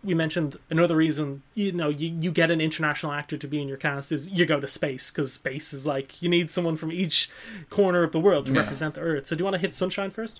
[0.05, 3.67] We mentioned another reason, you know, you, you get an international actor to be in
[3.67, 6.93] your cast is you go to space, because space is like, you need someone from
[6.93, 7.29] each
[7.69, 8.61] corner of the world to yeah.
[8.61, 9.27] represent the Earth.
[9.27, 10.39] So do you want to hit Sunshine first?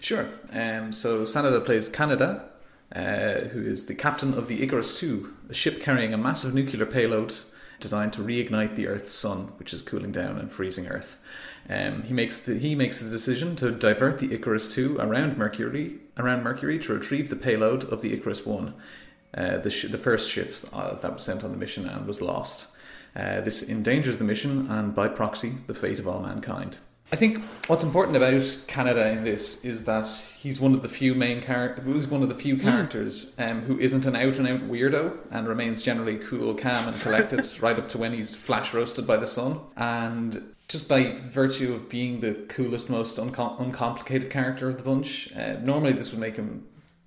[0.00, 0.28] Sure.
[0.52, 2.42] Um, so Sanada plays Kaneda,
[2.94, 6.86] uh, who is the captain of the Icarus II, a ship carrying a massive nuclear
[6.86, 7.34] payload
[7.80, 11.16] designed to reignite the Earth's sun, which is cooling down and freezing Earth.
[11.68, 15.98] Um, he makes the he makes the decision to divert the Icarus II around Mercury
[16.16, 18.74] around Mercury to retrieve the payload of the Icarus One,
[19.34, 22.22] uh, the sh- the first ship uh, that was sent on the mission and was
[22.22, 22.68] lost.
[23.14, 26.78] Uh, this endangers the mission and, by proxy, the fate of all mankind.
[27.10, 30.06] I think what's important about Kaneda in this is that
[30.36, 33.78] he's one of the few main characters, who's one of the few characters um, who
[33.78, 37.88] isn't an out and out weirdo and remains generally cool, calm, and collected right up
[37.90, 39.58] to when he's flash roasted by the sun.
[39.74, 45.34] And just by virtue of being the coolest, most uncom- uncomplicated character of the bunch,
[45.34, 46.66] uh, normally this would make him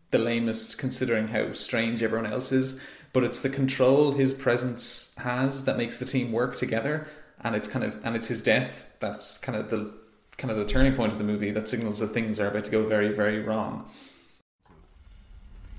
[0.10, 2.82] the lamest considering how strange everyone else is.
[3.14, 7.06] But it's the control his presence has that makes the team work together
[7.44, 9.92] and it's kind of and it's his death that's kind of the
[10.38, 12.72] kind of the turning point of the movie that signals that things are about to
[12.72, 13.90] go very very wrong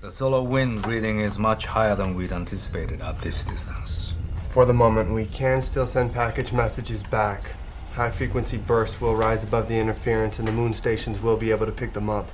[0.01, 4.11] The solar wind reading is much higher than we'd anticipated at this distance.
[4.49, 7.55] For the moment, we can still send package messages back.
[7.93, 11.67] High frequency bursts will rise above the interference, and the moon stations will be able
[11.67, 12.29] to pick them up.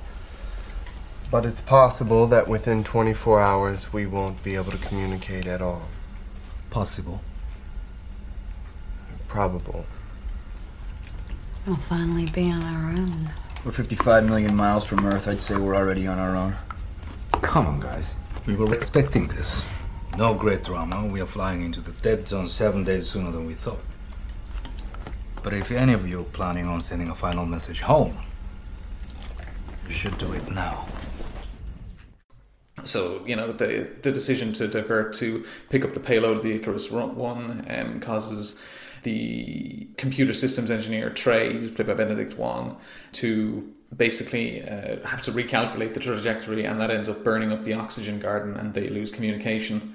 [1.30, 5.82] But it's possible that within 24 hours we won't be able to communicate at all.
[6.70, 7.20] Possible.
[9.30, 9.86] Probable.
[11.64, 13.30] We'll finally be on our own.
[13.64, 15.28] We're 55 million miles from Earth.
[15.28, 16.56] I'd say we're already on our own.
[17.40, 18.16] Come on, guys.
[18.44, 19.62] We were expecting this.
[20.18, 21.06] No great drama.
[21.06, 23.78] We are flying into the dead zone seven days sooner than we thought.
[25.44, 28.18] But if any of you are planning on sending a final message home,
[29.86, 30.88] you should do it now.
[32.82, 36.52] So you know the the decision to divert to pick up the payload of the
[36.52, 38.60] Icarus One um, causes
[39.02, 42.78] the computer systems engineer Trey, who's played by Benedict Wong,
[43.12, 47.74] to basically uh, have to recalculate the trajectory, and that ends up burning up the
[47.74, 49.94] oxygen garden, and they lose communication.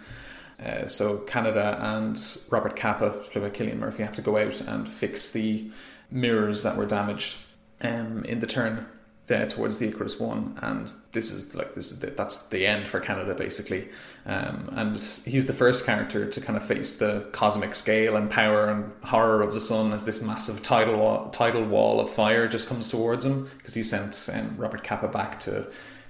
[0.64, 4.88] Uh, so Kaneda and Robert Capa, played by Cillian Murphy, have to go out and
[4.88, 5.70] fix the
[6.12, 7.38] mirrors that were damaged
[7.82, 8.86] um, in the turn
[9.32, 12.88] uh, towards the Icarus One, and this is like this is the, that's the end
[12.88, 13.90] for Kaneda basically.
[14.26, 18.70] Um, and he's the first character to kind of face the cosmic scale and power
[18.70, 22.68] and horror of the sun as this massive tidal wall, tidal wall of fire just
[22.68, 25.68] comes towards him because he sent um, Robert Capa back to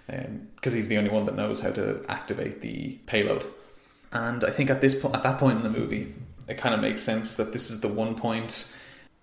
[0.07, 3.45] because um, he's the only one that knows how to activate the payload.
[4.11, 6.13] And I think at this point, at that point in the movie,
[6.47, 8.73] it kind of makes sense that this is the one point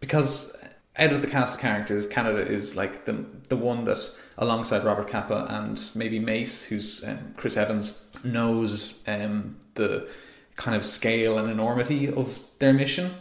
[0.01, 0.62] because
[0.99, 5.09] out of the cast of characters, Kaneda is like the the one that, alongside Robert
[5.09, 10.09] Capa and maybe Mace, who's um, Chris Evans, knows um, the
[10.57, 13.13] kind of scale and enormity of their mission.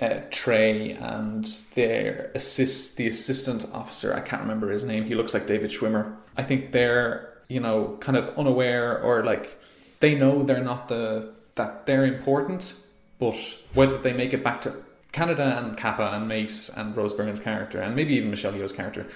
[0.00, 1.44] Uh, Trey and
[1.74, 5.04] their assist, the assistant officer, I can't remember his name.
[5.04, 6.14] He looks like David Schwimmer.
[6.36, 9.58] I think they're you know kind of unaware or like
[10.00, 12.76] they know they're not the that they're important,
[13.18, 13.34] but
[13.74, 14.76] whether they make it back to
[15.18, 19.06] Kaneda and Capa and Mace and Rose Byrne's character and maybe even Michelle Yeoh's character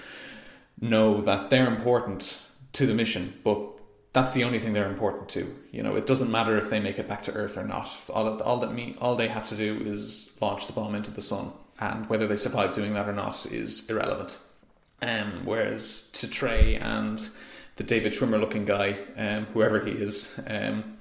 [0.81, 2.41] know that they're important
[2.73, 3.61] to the mission, but
[4.13, 5.55] that's the only thing they're important to.
[5.71, 7.89] You know, it doesn't matter if they make it back to Earth or not.
[8.11, 11.23] All all that mean, all they have to do is launch the bomb into the
[11.23, 14.39] sun, and whether they survive doing that or not is irrelevant.
[15.01, 17.29] Um, whereas to Trey and
[17.77, 20.97] the David Schwimmer looking guy, um, whoever he is, um,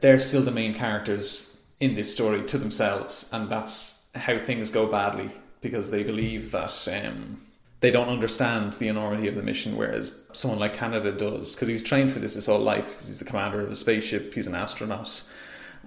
[0.00, 4.86] they're still the main characters in this story to themselves, and that's how things go
[4.86, 7.40] badly because they believe that um,
[7.80, 11.82] they don't understand the enormity of the mission, whereas someone like Kaneda does, because he's
[11.82, 14.54] trained for this his whole life, because he's the commander of a spaceship, he's an
[14.54, 15.22] astronaut.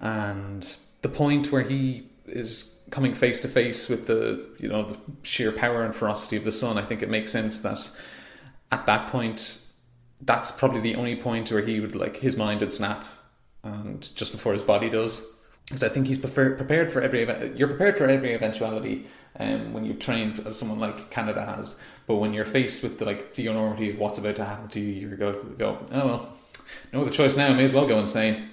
[0.02, 4.98] And the point where he is coming face to face with the, you know, the
[5.24, 7.90] sheer power and ferocity of the sun, I think it makes sense that
[8.72, 9.60] at that point,
[10.22, 13.06] that's probably the only point where he would, like, his mind would snap,
[13.64, 15.39] and just before his body does.
[15.70, 17.58] Because I think he's prefer- prepared for every event.
[17.58, 19.06] You're prepared for every eventuality
[19.40, 21.80] um, when you've trained as someone like Kaneda has.
[22.08, 24.80] But when you're faced with the, like the enormity of what's about to happen to
[24.80, 26.38] you, you go, go oh well,
[26.92, 27.54] no other choice now.
[27.54, 28.50] May as well go insane.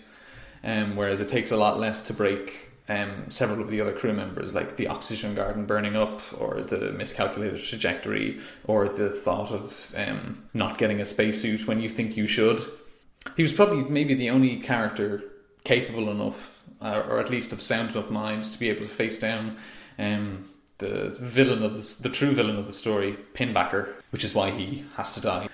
[0.62, 4.12] Um, whereas it takes a lot less to break um, several of the other crew
[4.12, 9.94] members, like the oxygen garden burning up, or the miscalculated trajectory, or the thought of
[9.96, 12.60] um, not getting a spacesuit when you think you should.
[13.36, 15.24] He was probably maybe the only character
[15.64, 19.56] capable enough, or at least of sound enough mind, to be able to face down
[19.98, 20.48] um,
[20.78, 24.84] the villain of the, the true villain of the story, Pinbacker, which is why he
[24.96, 25.48] has to die.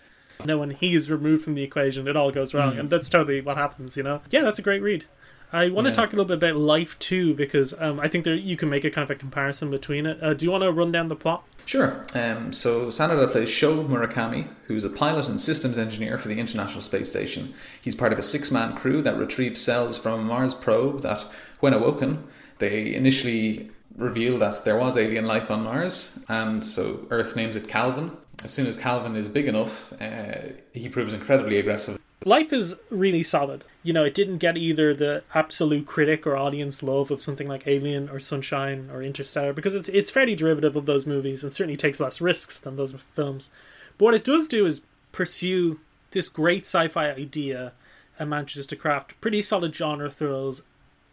[0.45, 2.81] Now, when he is removed from the equation, it all goes wrong, Mm.
[2.81, 3.97] and that's totally what happens.
[3.97, 5.05] You know, yeah, that's a great read.
[5.53, 5.92] I want Yeah.
[5.92, 8.70] to talk a little bit about Life too, because um, I think there you can
[8.70, 10.18] make a kind of a comparison between it.
[10.22, 11.44] Uh, do you want to run down the plot?
[11.66, 12.05] Sure.
[12.14, 16.80] Um, so Sanada plays Sho Murakami, who's a pilot and systems engineer for the International
[16.80, 17.55] Space Station.
[17.80, 21.24] He's part of a six-man crew that retrieves cells from a Mars probe that,
[21.61, 22.24] when awoken,
[22.59, 27.68] they initially reveal that there was alien life on Mars, and so Earth names it
[27.68, 28.11] Calvin.
[28.42, 31.98] As soon as Calvin is big enough, uh, he proves incredibly aggressive.
[32.25, 33.64] Life is really solid.
[33.83, 37.66] You know, it didn't get either the absolute critic or audience love of something like
[37.66, 41.77] Alien or Sunshine or Interstellar because it's it's fairly derivative of those movies and certainly
[41.77, 43.51] takes less risks than those films.
[43.99, 45.81] But what it does do is pursue
[46.12, 47.73] this great sci-fi idea
[48.18, 50.62] and manages to craft pretty solid genre thrills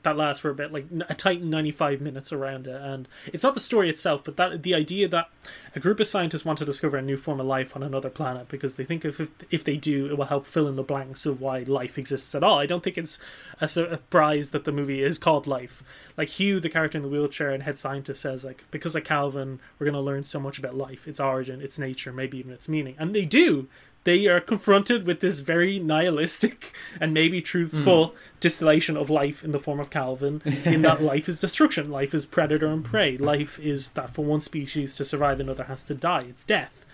[0.03, 2.81] that lasts for a bit, like a tight 95 minutes around it.
[2.81, 5.29] And it's not the story itself, but that the idea that
[5.75, 8.47] a group of scientists want to discover a new form of life on another planet
[8.47, 11.25] because they think if, if, if they do, it will help fill in the blanks
[11.25, 12.59] of why life exists at all.
[12.59, 13.19] I don't think it's
[13.59, 15.83] a surprise that the movie is called Life.
[16.17, 19.59] Like Hugh, the character in the wheelchair and head scientist, says, like, because of Calvin,
[19.77, 22.69] we're going to learn so much about life, its origin, its nature, maybe even its
[22.69, 22.95] meaning.
[22.97, 23.67] And they do
[24.03, 28.15] they are confronted with this very nihilistic and maybe truthful mm.
[28.39, 32.25] distillation of life in the form of Calvin, in that life is destruction, life is
[32.25, 36.25] predator and prey, life is that for one species to survive, another has to die.
[36.29, 36.85] It's death.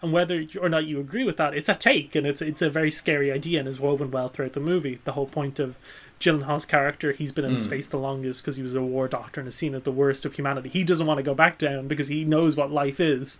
[0.00, 2.70] And whether or not you agree with that, it's a take, and it's it's a
[2.70, 5.00] very scary idea, and is woven well throughout the movie.
[5.04, 5.74] The whole point of
[6.20, 7.58] Gyllenhaal's character, he's been in mm.
[7.58, 10.24] space the longest because he was a war doctor and has seen it the worst
[10.24, 10.68] of humanity.
[10.68, 13.38] He doesn't want to go back down because he knows what life is.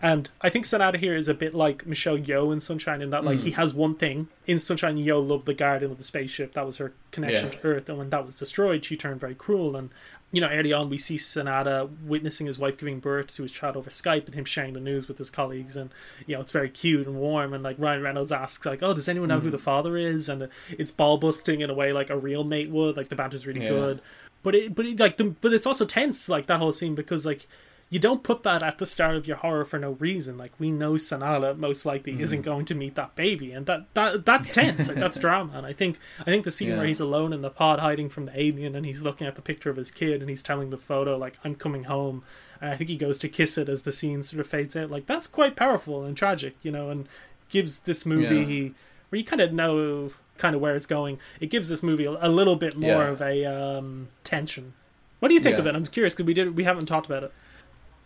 [0.00, 3.24] And I think Sanada here is a bit like Michelle Yeoh in Sunshine in that
[3.24, 3.42] like mm.
[3.42, 4.28] he has one thing.
[4.46, 6.54] In Sunshine Yeoh loved the garden of the spaceship.
[6.54, 7.58] That was her connection yeah.
[7.58, 7.88] to Earth.
[7.88, 9.76] And when that was destroyed, she turned very cruel.
[9.76, 9.90] And
[10.34, 13.76] you know, early on we see Sanada witnessing his wife giving birth to his child
[13.76, 15.90] over Skype and him sharing the news with his colleagues and
[16.26, 19.08] you know, it's very cute and warm and like Ryan Reynolds asks like, Oh, does
[19.08, 19.44] anyone know mm.
[19.44, 20.28] who the father is?
[20.28, 23.46] And it's ball busting in a way like a real mate would, like the banter's
[23.46, 23.68] really yeah.
[23.68, 24.00] good.
[24.42, 27.24] But it but it, like the but it's also tense, like that whole scene because
[27.24, 27.46] like
[27.90, 30.36] you don't put that at the start of your horror for no reason.
[30.36, 32.20] Like we know Sanada most likely mm.
[32.20, 34.88] isn't going to meet that baby, and that, that that's tense.
[34.88, 35.52] like that's drama.
[35.54, 36.78] And I think I think the scene yeah.
[36.78, 39.42] where he's alone in the pod hiding from the alien, and he's looking at the
[39.42, 42.24] picture of his kid, and he's telling the photo like I'm coming home,
[42.60, 44.90] and I think he goes to kiss it as the scene sort of fades out.
[44.90, 47.08] Like that's quite powerful and tragic, you know, and
[47.48, 48.68] gives this movie yeah.
[49.10, 51.18] where you kind of know kind of where it's going.
[51.40, 53.08] It gives this movie a, a little bit more yeah.
[53.08, 54.74] of a um, tension.
[55.20, 55.74] What do you think of it?
[55.74, 57.32] I'm curious because we did we haven't talked about it.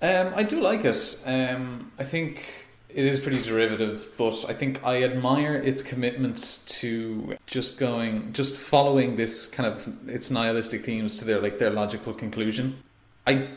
[0.00, 1.22] Um, I do like it.
[1.26, 7.36] Um, I think it is pretty derivative, but I think I admire its commitment to
[7.46, 12.14] just going, just following this kind of its nihilistic themes to their like their logical
[12.14, 12.82] conclusion.
[13.26, 13.48] I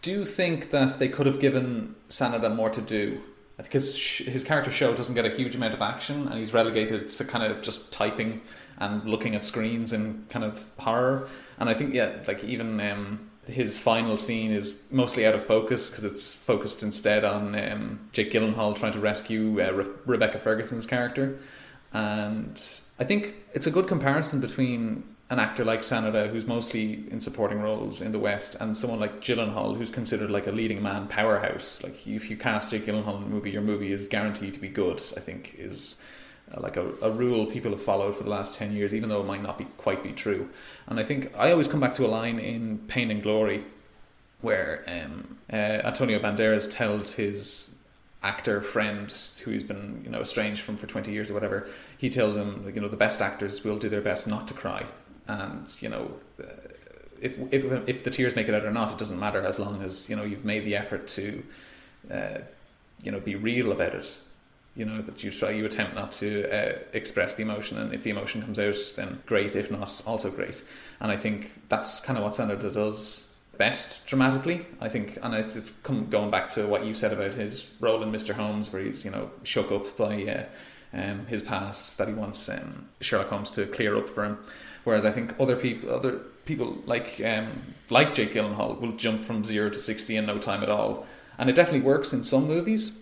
[0.00, 3.20] do think that they could have given Sanada more to do
[3.56, 7.24] because his character Sho doesn't get a huge amount of action, and he's relegated to
[7.24, 8.40] kind of just typing
[8.78, 11.28] and looking at screens and kind of horror.
[11.58, 12.80] And I think yeah, like even.
[12.80, 18.00] Um, his final scene is mostly out of focus because it's focused instead on um,
[18.12, 21.38] Jake Gyllenhaal trying to rescue uh, Re- Rebecca Ferguson's character,
[21.92, 27.18] and I think it's a good comparison between an actor like Sanada, who's mostly in
[27.18, 31.08] supporting roles in the West, and someone like Gyllenhaal, who's considered like a leading man
[31.08, 31.82] powerhouse.
[31.82, 34.68] Like if you cast Jake Gyllenhaal in a movie, your movie is guaranteed to be
[34.68, 35.02] good.
[35.16, 36.02] I think is
[36.58, 39.26] like a, a rule people have followed for the last 10 years, even though it
[39.26, 40.48] might not be quite be true.
[40.86, 43.64] And I think I always come back to a line in Pain and Glory
[44.42, 47.78] where um, uh, Antonio Banderas tells his
[48.22, 49.12] actor friend
[49.42, 51.66] who he's been you know estranged from for 20 years or whatever
[51.98, 54.84] he tells him you know the best actors will do their best not to cry
[55.26, 56.08] and you know
[56.40, 56.44] uh,
[57.20, 59.82] if if if the tears make it out or not it doesn't matter as long
[59.82, 61.42] as you know you've made the effort to
[62.12, 62.38] uh,
[63.02, 64.16] you know be real about it
[64.74, 68.02] you know that you try you attempt not to uh, express the emotion and if
[68.02, 70.62] the emotion comes out then great if not also great.
[71.00, 74.64] And i think that's kind of what Sanada does best dramatically.
[74.80, 78.10] I think and it's come going back to what you said about his role in
[78.10, 80.44] mr holmes where he's you know shook up by uh,
[80.94, 84.38] um, his past that he wants um, sherlock holmes to clear up for him.
[84.84, 87.48] Whereas i think other people other people like um,
[87.90, 91.06] like jake gyllenhaal will jump from zero to 60 in no time at all.
[91.38, 93.01] And it definitely works in some movies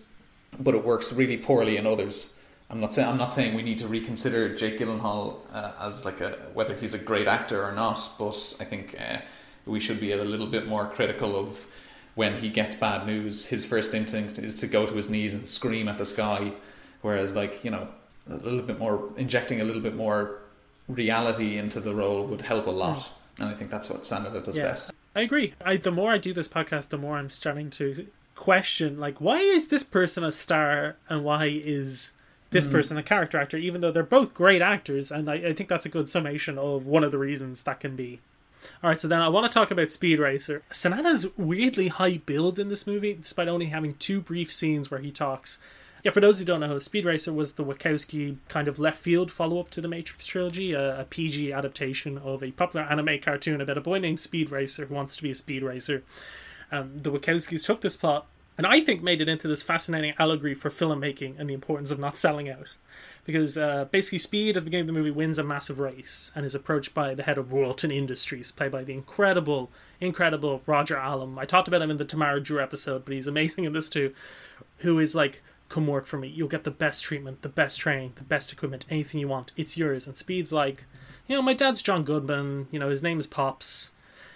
[0.59, 2.35] but it works really poorly in others.
[2.69, 6.21] I'm not saying I'm not saying we need to reconsider Jake Gyllenhaal uh, as like
[6.21, 9.17] a whether he's a great actor or not, but I think uh,
[9.65, 11.67] we should be a little bit more critical of
[12.15, 13.47] when he gets bad news.
[13.47, 16.53] His first instinct is to go to his knees and scream at the sky,
[17.01, 17.89] whereas like you know
[18.29, 20.39] a little bit more injecting a little bit more
[20.87, 23.11] reality into the role would help a lot, mm.
[23.39, 24.63] and I think that's what Sanada does yeah.
[24.63, 24.93] best.
[25.13, 25.53] I agree.
[25.63, 28.07] I, the more I do this podcast, the more I'm starting to
[28.41, 32.13] question like why is this person a star and why is
[32.49, 32.71] this mm.
[32.71, 35.85] person a character actor even though they're both great actors and I, I, think that's
[35.85, 38.19] a good summation of one of the reasons that can be
[38.83, 42.57] all right so then i want to talk about speed racer sanada's weirdly high build
[42.57, 45.59] in this movie despite only having two brief scenes where he talks
[46.03, 49.31] yeah, for those who don't know, Speed Racer was the Wachowski kind of left field
[49.31, 53.61] follow up to the Matrix trilogy, a, a, PG adaptation of a popular anime cartoon
[53.61, 56.01] about a boy named Speed Racer who wants to be a speed racer.
[56.71, 60.53] Um, the Wachowskis took this plot and I think made it into this fascinating allegory
[60.53, 62.67] for filmmaking and the importance of not selling out.
[63.25, 66.45] because uh, basically Speed at the beginning of the movie wins a massive race and
[66.45, 71.37] is approached by the head of Royalton Industries, played by the incredible, incredible Roger Allam.
[71.39, 74.13] I talked about him in the Tamara Drewe episode, but he's amazing in this too.
[74.77, 76.27] Who is like, come work for me.
[76.27, 79.53] You'll get the best treatment, the best training, the best equipment, anything you want.
[79.55, 80.05] It's yours.
[80.05, 80.85] And Speed's like,
[81.27, 82.67] you know, my dad's John Goodman.
[82.71, 83.93] You know, his name is Pops.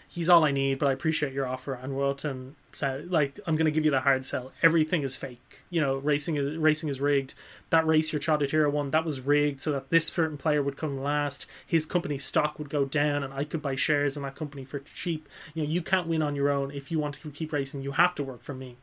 [0.08, 1.74] He's all I need, but I appreciate your offer.
[1.74, 4.52] And Royalton said, like, I'm going to give you the hard sell.
[4.62, 5.64] Everything is fake.
[5.70, 7.34] You know, racing is racing is rigged.
[7.70, 10.78] That race your Trotted Hero won, that was rigged so that this certain player would
[10.78, 11.48] come last.
[11.66, 14.80] His company stock would go down, and I could buy shares in that company for
[14.80, 15.28] cheap.
[15.54, 16.72] You know, you can't win on your own.
[16.72, 18.78] If you want to keep racing, you have to work for me.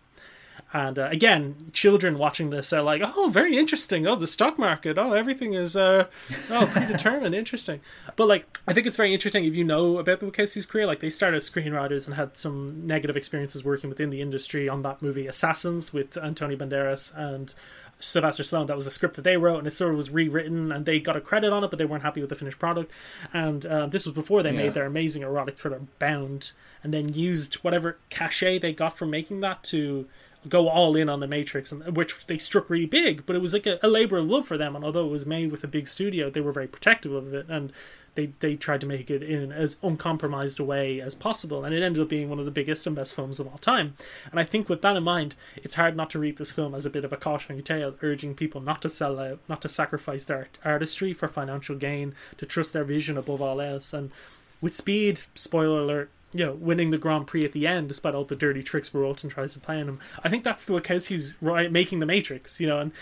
[0.75, 4.07] And uh, again, children watching this are like, "Oh, very interesting.
[4.07, 4.97] Oh, the stock market.
[4.97, 6.07] Oh, everything is uh,
[6.51, 7.35] oh predetermined.
[7.35, 7.81] interesting."
[8.17, 10.87] But like, I think it's very interesting if you know about the Wachowskis' career.
[10.87, 14.81] Like, they started as screenwriters and had some negative experiences working within the industry on
[14.83, 17.55] that movie Assassins with Antonio Banderas and
[18.01, 18.67] Sylvester Stallone.
[18.67, 20.99] That was a script that they wrote, and it sort of was rewritten, and they
[21.01, 22.91] got a credit on it, but they weren't happy with the finished product.
[23.35, 24.57] And uh, this was before they Yeah.
[24.63, 26.53] made their amazing erotic thriller Bound,
[26.83, 30.09] and then used whatever cachet they got from making that to
[30.49, 33.25] go all in on the Matrix, and which they struck really big.
[33.27, 35.27] But it was like a, a labor of love for them, and although it was
[35.27, 37.73] made with a big studio, they were very protective of it, and
[38.15, 41.83] they they tried to make it in as uncompromised a way as possible, and it
[41.83, 43.95] ended up being one of the biggest and best films of all time.
[44.31, 46.87] And I think with that in mind, it's hard not to read this film as
[46.87, 50.25] a bit of a cautionary tale, urging people not to sell out, not to sacrifice
[50.25, 53.93] their artistry for financial gain, to trust their vision above all else.
[53.93, 54.11] And
[54.61, 58.25] with Speed, spoiler alert, you know, winning the Grand Prix at the end, despite all
[58.25, 60.01] the dirty tricks Royalton tries to play on him.
[60.25, 62.79] I think that's the Wachowski's right making the Matrix, you know.
[62.79, 62.93] And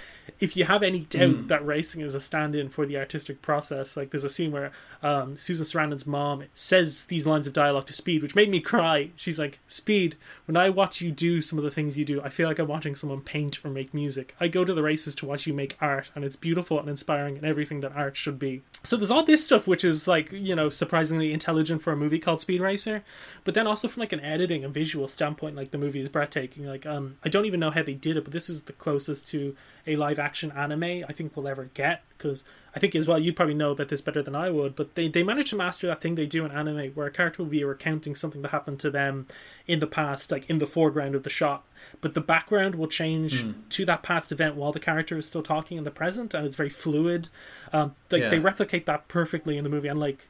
[0.40, 1.48] if you have any doubt Mm.
[1.48, 4.72] that racing is a stand-in for the artistic process, like there's a scene where
[5.02, 9.10] um, Susan Sarandon's mom says these lines of dialogue to Speed, which made me cry.
[9.16, 10.16] She's like, "Speed,
[10.46, 12.66] when I watch you do some of the things you do, I feel like I'm
[12.68, 14.34] watching someone paint or make music.
[14.40, 17.36] I go to the races to watch you make art, and it's beautiful and inspiring
[17.36, 20.54] and everything that art should be." So there's all this stuff which is like you
[20.56, 23.02] know surprisingly intelligent for a movie called Speed Racer,
[23.44, 26.66] but then also from like an editing and visual standpoint, like the movie is breathtaking.
[26.66, 29.28] Like um, I don't even know how they did it, but this is the closest
[29.28, 29.56] to
[29.86, 32.44] a live action anime I think we'll ever get because
[32.76, 35.08] I think as well you'd probably know about this better than I would, but they
[35.08, 37.64] they managed to master that thing they do in anime where a character will be
[37.64, 39.26] recounting something that happened to them
[39.66, 41.64] in the past, like in the foreground of the shot,
[42.00, 43.52] but the background will change Hmm.
[43.70, 46.56] to that past event while the character is still talking in the present, and it's
[46.56, 47.28] very fluid.
[47.72, 48.28] Um, like Yeah.
[48.30, 50.28] they replicate that perfectly in the movie, and like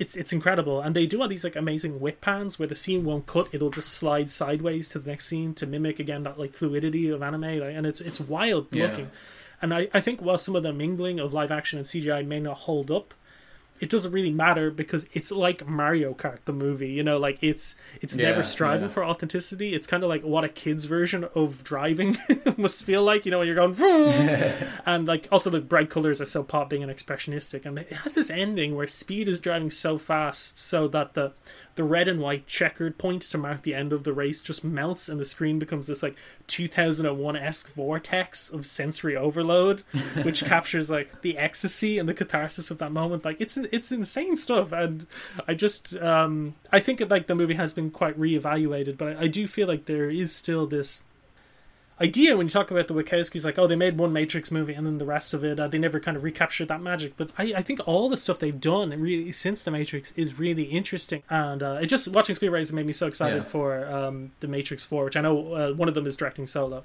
[0.00, 0.80] it's it's incredible.
[0.80, 3.48] And they do all these like amazing whip pans where the scene won't cut.
[3.52, 7.22] It'll just slide sideways to the next scene to mimic again that like fluidity of
[7.22, 8.86] anime like, and it's it's wild Yeah.
[8.86, 9.10] looking.
[9.62, 12.40] And I, I think while some of the mingling of live action and cgi may
[12.40, 13.12] not hold up
[13.80, 17.76] it doesn't really matter because it's like Mario Kart the movie you know like it's
[18.00, 18.94] it's Yeah, never striving yeah.
[18.94, 19.74] for authenticity.
[19.74, 22.16] It's kind of like what a kid's version of driving
[22.56, 23.74] must feel like you know when you're going
[24.86, 27.64] and like also the bright colors are so popping and expressionistic.
[27.64, 31.32] And it has this ending where speed is driving so fast so that the
[31.74, 35.08] the red and white checkered point to mark the end of the race just melts
[35.08, 36.16] and the screen becomes this like
[36.48, 39.82] 2001-esque vortex of sensory overload
[40.22, 43.24] which captures like the ecstasy and the catharsis of that moment.
[43.24, 45.06] Like it's it's insane stuff and
[45.46, 49.26] i just um i think like the movie has been quite reevaluated but I, I
[49.26, 51.04] do feel like there is still this
[52.00, 54.86] idea when you talk about the Wachowskis, like, oh, they made one Matrix movie and
[54.86, 57.14] then the rest of it, uh, they never kind of recaptured that magic.
[57.16, 60.64] But I, I think all the stuff they've done really since the Matrix is really
[60.64, 61.22] interesting.
[61.28, 63.42] And uh, it just watching Speed Racer made me so excited Yeah.
[63.44, 66.84] for um, the Matrix Four, which I know uh, one of them is directing solo.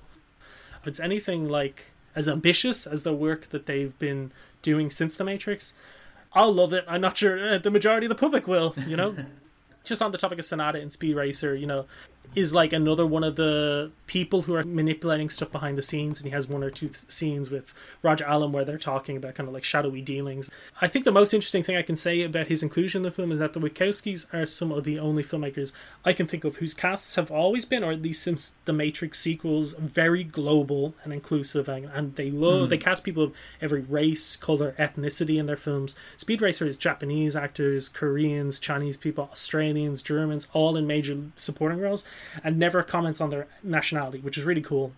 [0.82, 5.24] If it's anything like as ambitious as the work that they've been doing since the
[5.24, 5.74] Matrix,
[6.34, 6.84] I'll love it.
[6.88, 8.76] I'm not sure uh, the majority of the public will.
[8.88, 9.12] You know.
[9.86, 11.86] just on the topic of Sanada and Speed Racer, you know,
[12.34, 16.28] is like another one of the people who are manipulating stuff behind the scenes, and
[16.28, 17.74] he has one or two th- scenes with
[18.04, 20.50] Roger Allam where they're talking about kind of like shadowy dealings.
[20.82, 23.32] I think the most interesting thing I can say about his inclusion in the film
[23.32, 25.72] is that the Wachowskis are some of the only filmmakers
[26.04, 29.20] I can think of whose casts have always been, or at least since the Matrix
[29.20, 32.70] sequels, very global and inclusive, and, and they love Mm.
[32.70, 35.96] they cast people of every race, color, ethnicity in their films.
[36.18, 42.06] Speed Racer is Japanese actors, Koreans, Chinese people, Australians, Germans, all in major supporting roles,
[42.44, 44.94] and never comments on their nationality, which is really cool.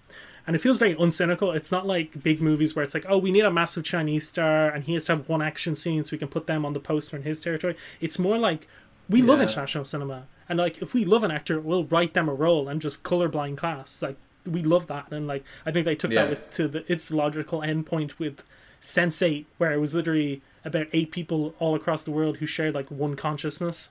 [0.46, 1.54] And it feels very uncynical.
[1.56, 4.70] It's not like big movies where it's like, oh, we need a massive Chinese star
[4.70, 6.80] and he has to have one action scene so we can put them on the
[6.80, 7.76] poster in his territory.
[8.00, 8.68] It's more like
[9.10, 10.26] we love international cinema.
[10.48, 13.58] And like if we love an actor, we'll write them a role and just colorblind
[13.58, 14.02] class.
[14.02, 14.16] Like
[14.46, 15.12] we love that.
[15.12, 16.24] And like I think they took Yeah.
[16.24, 18.42] that with, to the, its logical endpoint with
[18.82, 22.90] Sense8, where it was literally about eight people all across the world who shared like
[22.90, 23.90] one consciousness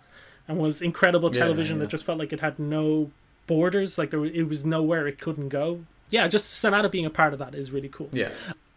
[0.48, 1.80] and was incredible Yeah, television yeah.
[1.84, 3.10] that just felt like it had no
[3.46, 7.10] borders like there was, it was nowhere it couldn't go yeah just sanada being a
[7.10, 8.30] part of that is really cool Yeah.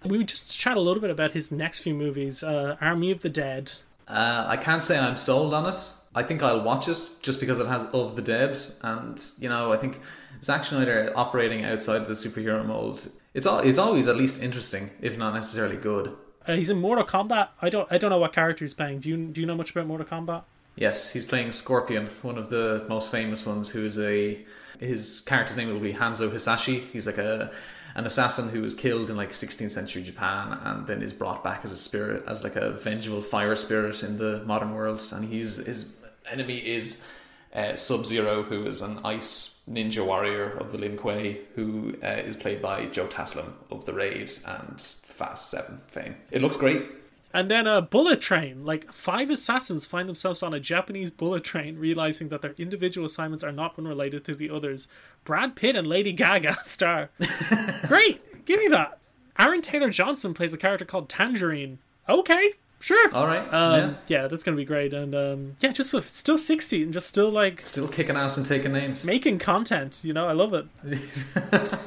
[0.05, 3.21] We would just chat a little bit about his next few movies uh, Army of
[3.21, 3.71] the Dead.
[4.07, 5.75] Uh, I can't say I'm sold on it.
[6.15, 9.73] I think I'll watch it just because it has Of the Dead, and you know,
[9.73, 9.99] I think
[10.41, 13.09] Zack Snyder operating outside of the superhero mold.
[13.33, 16.15] It's all, it's always at least interesting, if not necessarily good.
[16.47, 17.49] Uh, he's in Mortal Kombat.
[17.61, 18.99] I don't I don't know what character he's playing.
[19.01, 20.43] Do you do you know much about Mortal Kombat?
[20.79, 23.69] Yes, he's playing Scorpion, one of the most famous ones.
[23.69, 24.39] Who is a
[24.79, 26.79] his character's name will be Hanzo Hasashi.
[26.79, 27.51] He's like a
[27.95, 31.65] an assassin who was killed in like 16th century Japan and then is brought back
[31.65, 35.03] as a spirit, as like a vengeful fire spirit in the modern world.
[35.11, 35.97] And he's his
[36.31, 37.05] enemy is
[37.53, 42.07] uh, Sub Zero, who is an ice ninja warrior of the Lin Kuei, who uh,
[42.07, 46.15] is played by Joe Taslim of The Raid and Fast Seven fame.
[46.31, 46.98] It looks great.
[47.31, 48.65] And then a bullet train.
[48.65, 53.43] Like five assassins find themselves on a Japanese bullet train, realizing that their individual assignments
[53.43, 54.87] are not unrelated to the others.
[55.25, 57.09] Brad Pitt and Lady Gaga star.
[57.87, 58.97] Great, give me that.
[59.37, 61.77] Aaron Taylor Johnson plays a character called Tangerine.
[62.09, 63.13] Okay, sure.
[63.13, 63.47] All right.
[63.53, 64.21] Um, yeah.
[64.23, 64.93] yeah, that's gonna be great.
[64.93, 68.45] And um, yeah, just uh, still sixty and just still like Still kicking ass and
[68.45, 69.05] taking names.
[69.05, 70.01] making content.
[70.03, 70.65] You know, I love it.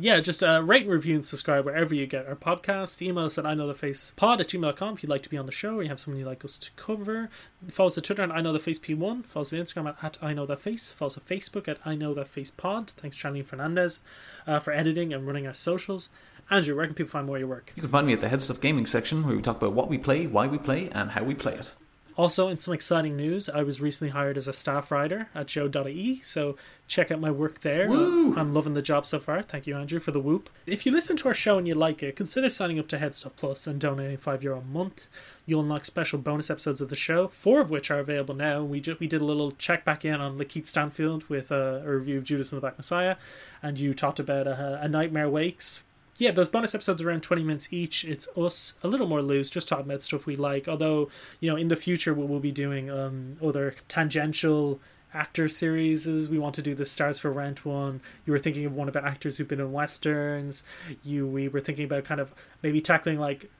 [0.00, 3.02] yeah, just uh, rate and review and subscribe wherever you get our podcast.
[3.02, 5.36] Email us at I know the face pod at gmail.com if you'd like to be
[5.36, 7.28] on the show or you have someone you'd like us to cover.
[7.68, 9.26] Follow us on Twitter at I know the face P1.
[9.26, 10.92] Follow us on Instagram at, at I know that face.
[10.92, 12.90] Follow us on Facebook at I know that face pod.
[12.90, 14.00] Thanks, Charline Fernandez,
[14.46, 16.08] uh, for editing and running our socials.
[16.50, 17.72] Andrew, where can people find more of your work?
[17.76, 19.90] You can find me at the Head Stuff Gaming section where we talk about what
[19.90, 21.72] we play, why we play, and how we play it.
[22.18, 26.20] Also, in some exciting news, I was recently hired as a staff writer at Joe.ie,
[26.20, 26.56] so
[26.88, 27.88] check out my work there.
[27.88, 28.34] Woo!
[28.36, 29.40] I'm loving the job so far.
[29.40, 30.50] Thank you, Andrew, for the whoop.
[30.66, 33.14] If you listen to our show and you like it, consider signing up to Head
[33.14, 35.06] Stuff Plus and donating five euro a month.
[35.46, 38.64] You'll unlock special bonus episodes of the show, four of which are available now.
[38.64, 41.90] We ju- we did a little check back in on Lakeith Stanfield with uh, a
[41.92, 43.14] review of Judas and the Black Messiah,
[43.62, 45.84] and you talked about uh, A Nightmare Wakes,
[46.18, 48.04] yeah, those bonus episodes are around 20 minutes each.
[48.04, 50.68] It's us a little more loose, just talking about stuff we like.
[50.68, 51.10] Although,
[51.40, 54.80] you know, in the future, we will be doing um, other tangential
[55.14, 56.28] actor series.
[56.28, 58.00] We want to do the Stars for Rent one.
[58.26, 60.62] You were thinking of one about actors who've been in westerns.
[61.02, 63.50] You We were thinking about kind of maybe tackling like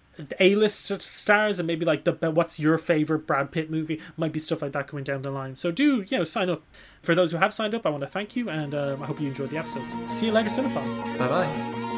[0.41, 4.63] A-list stars and maybe like the what's your favorite Brad Pitt movie might be stuff
[4.63, 5.55] like that coming down the line.
[5.55, 6.63] So do you know sign up.
[7.03, 9.21] For those who have signed up, I want to thank you and um, I hope
[9.21, 9.95] you enjoyed the episodes.
[10.07, 11.19] See you later, Cinephiles.
[11.19, 11.98] Bye bye.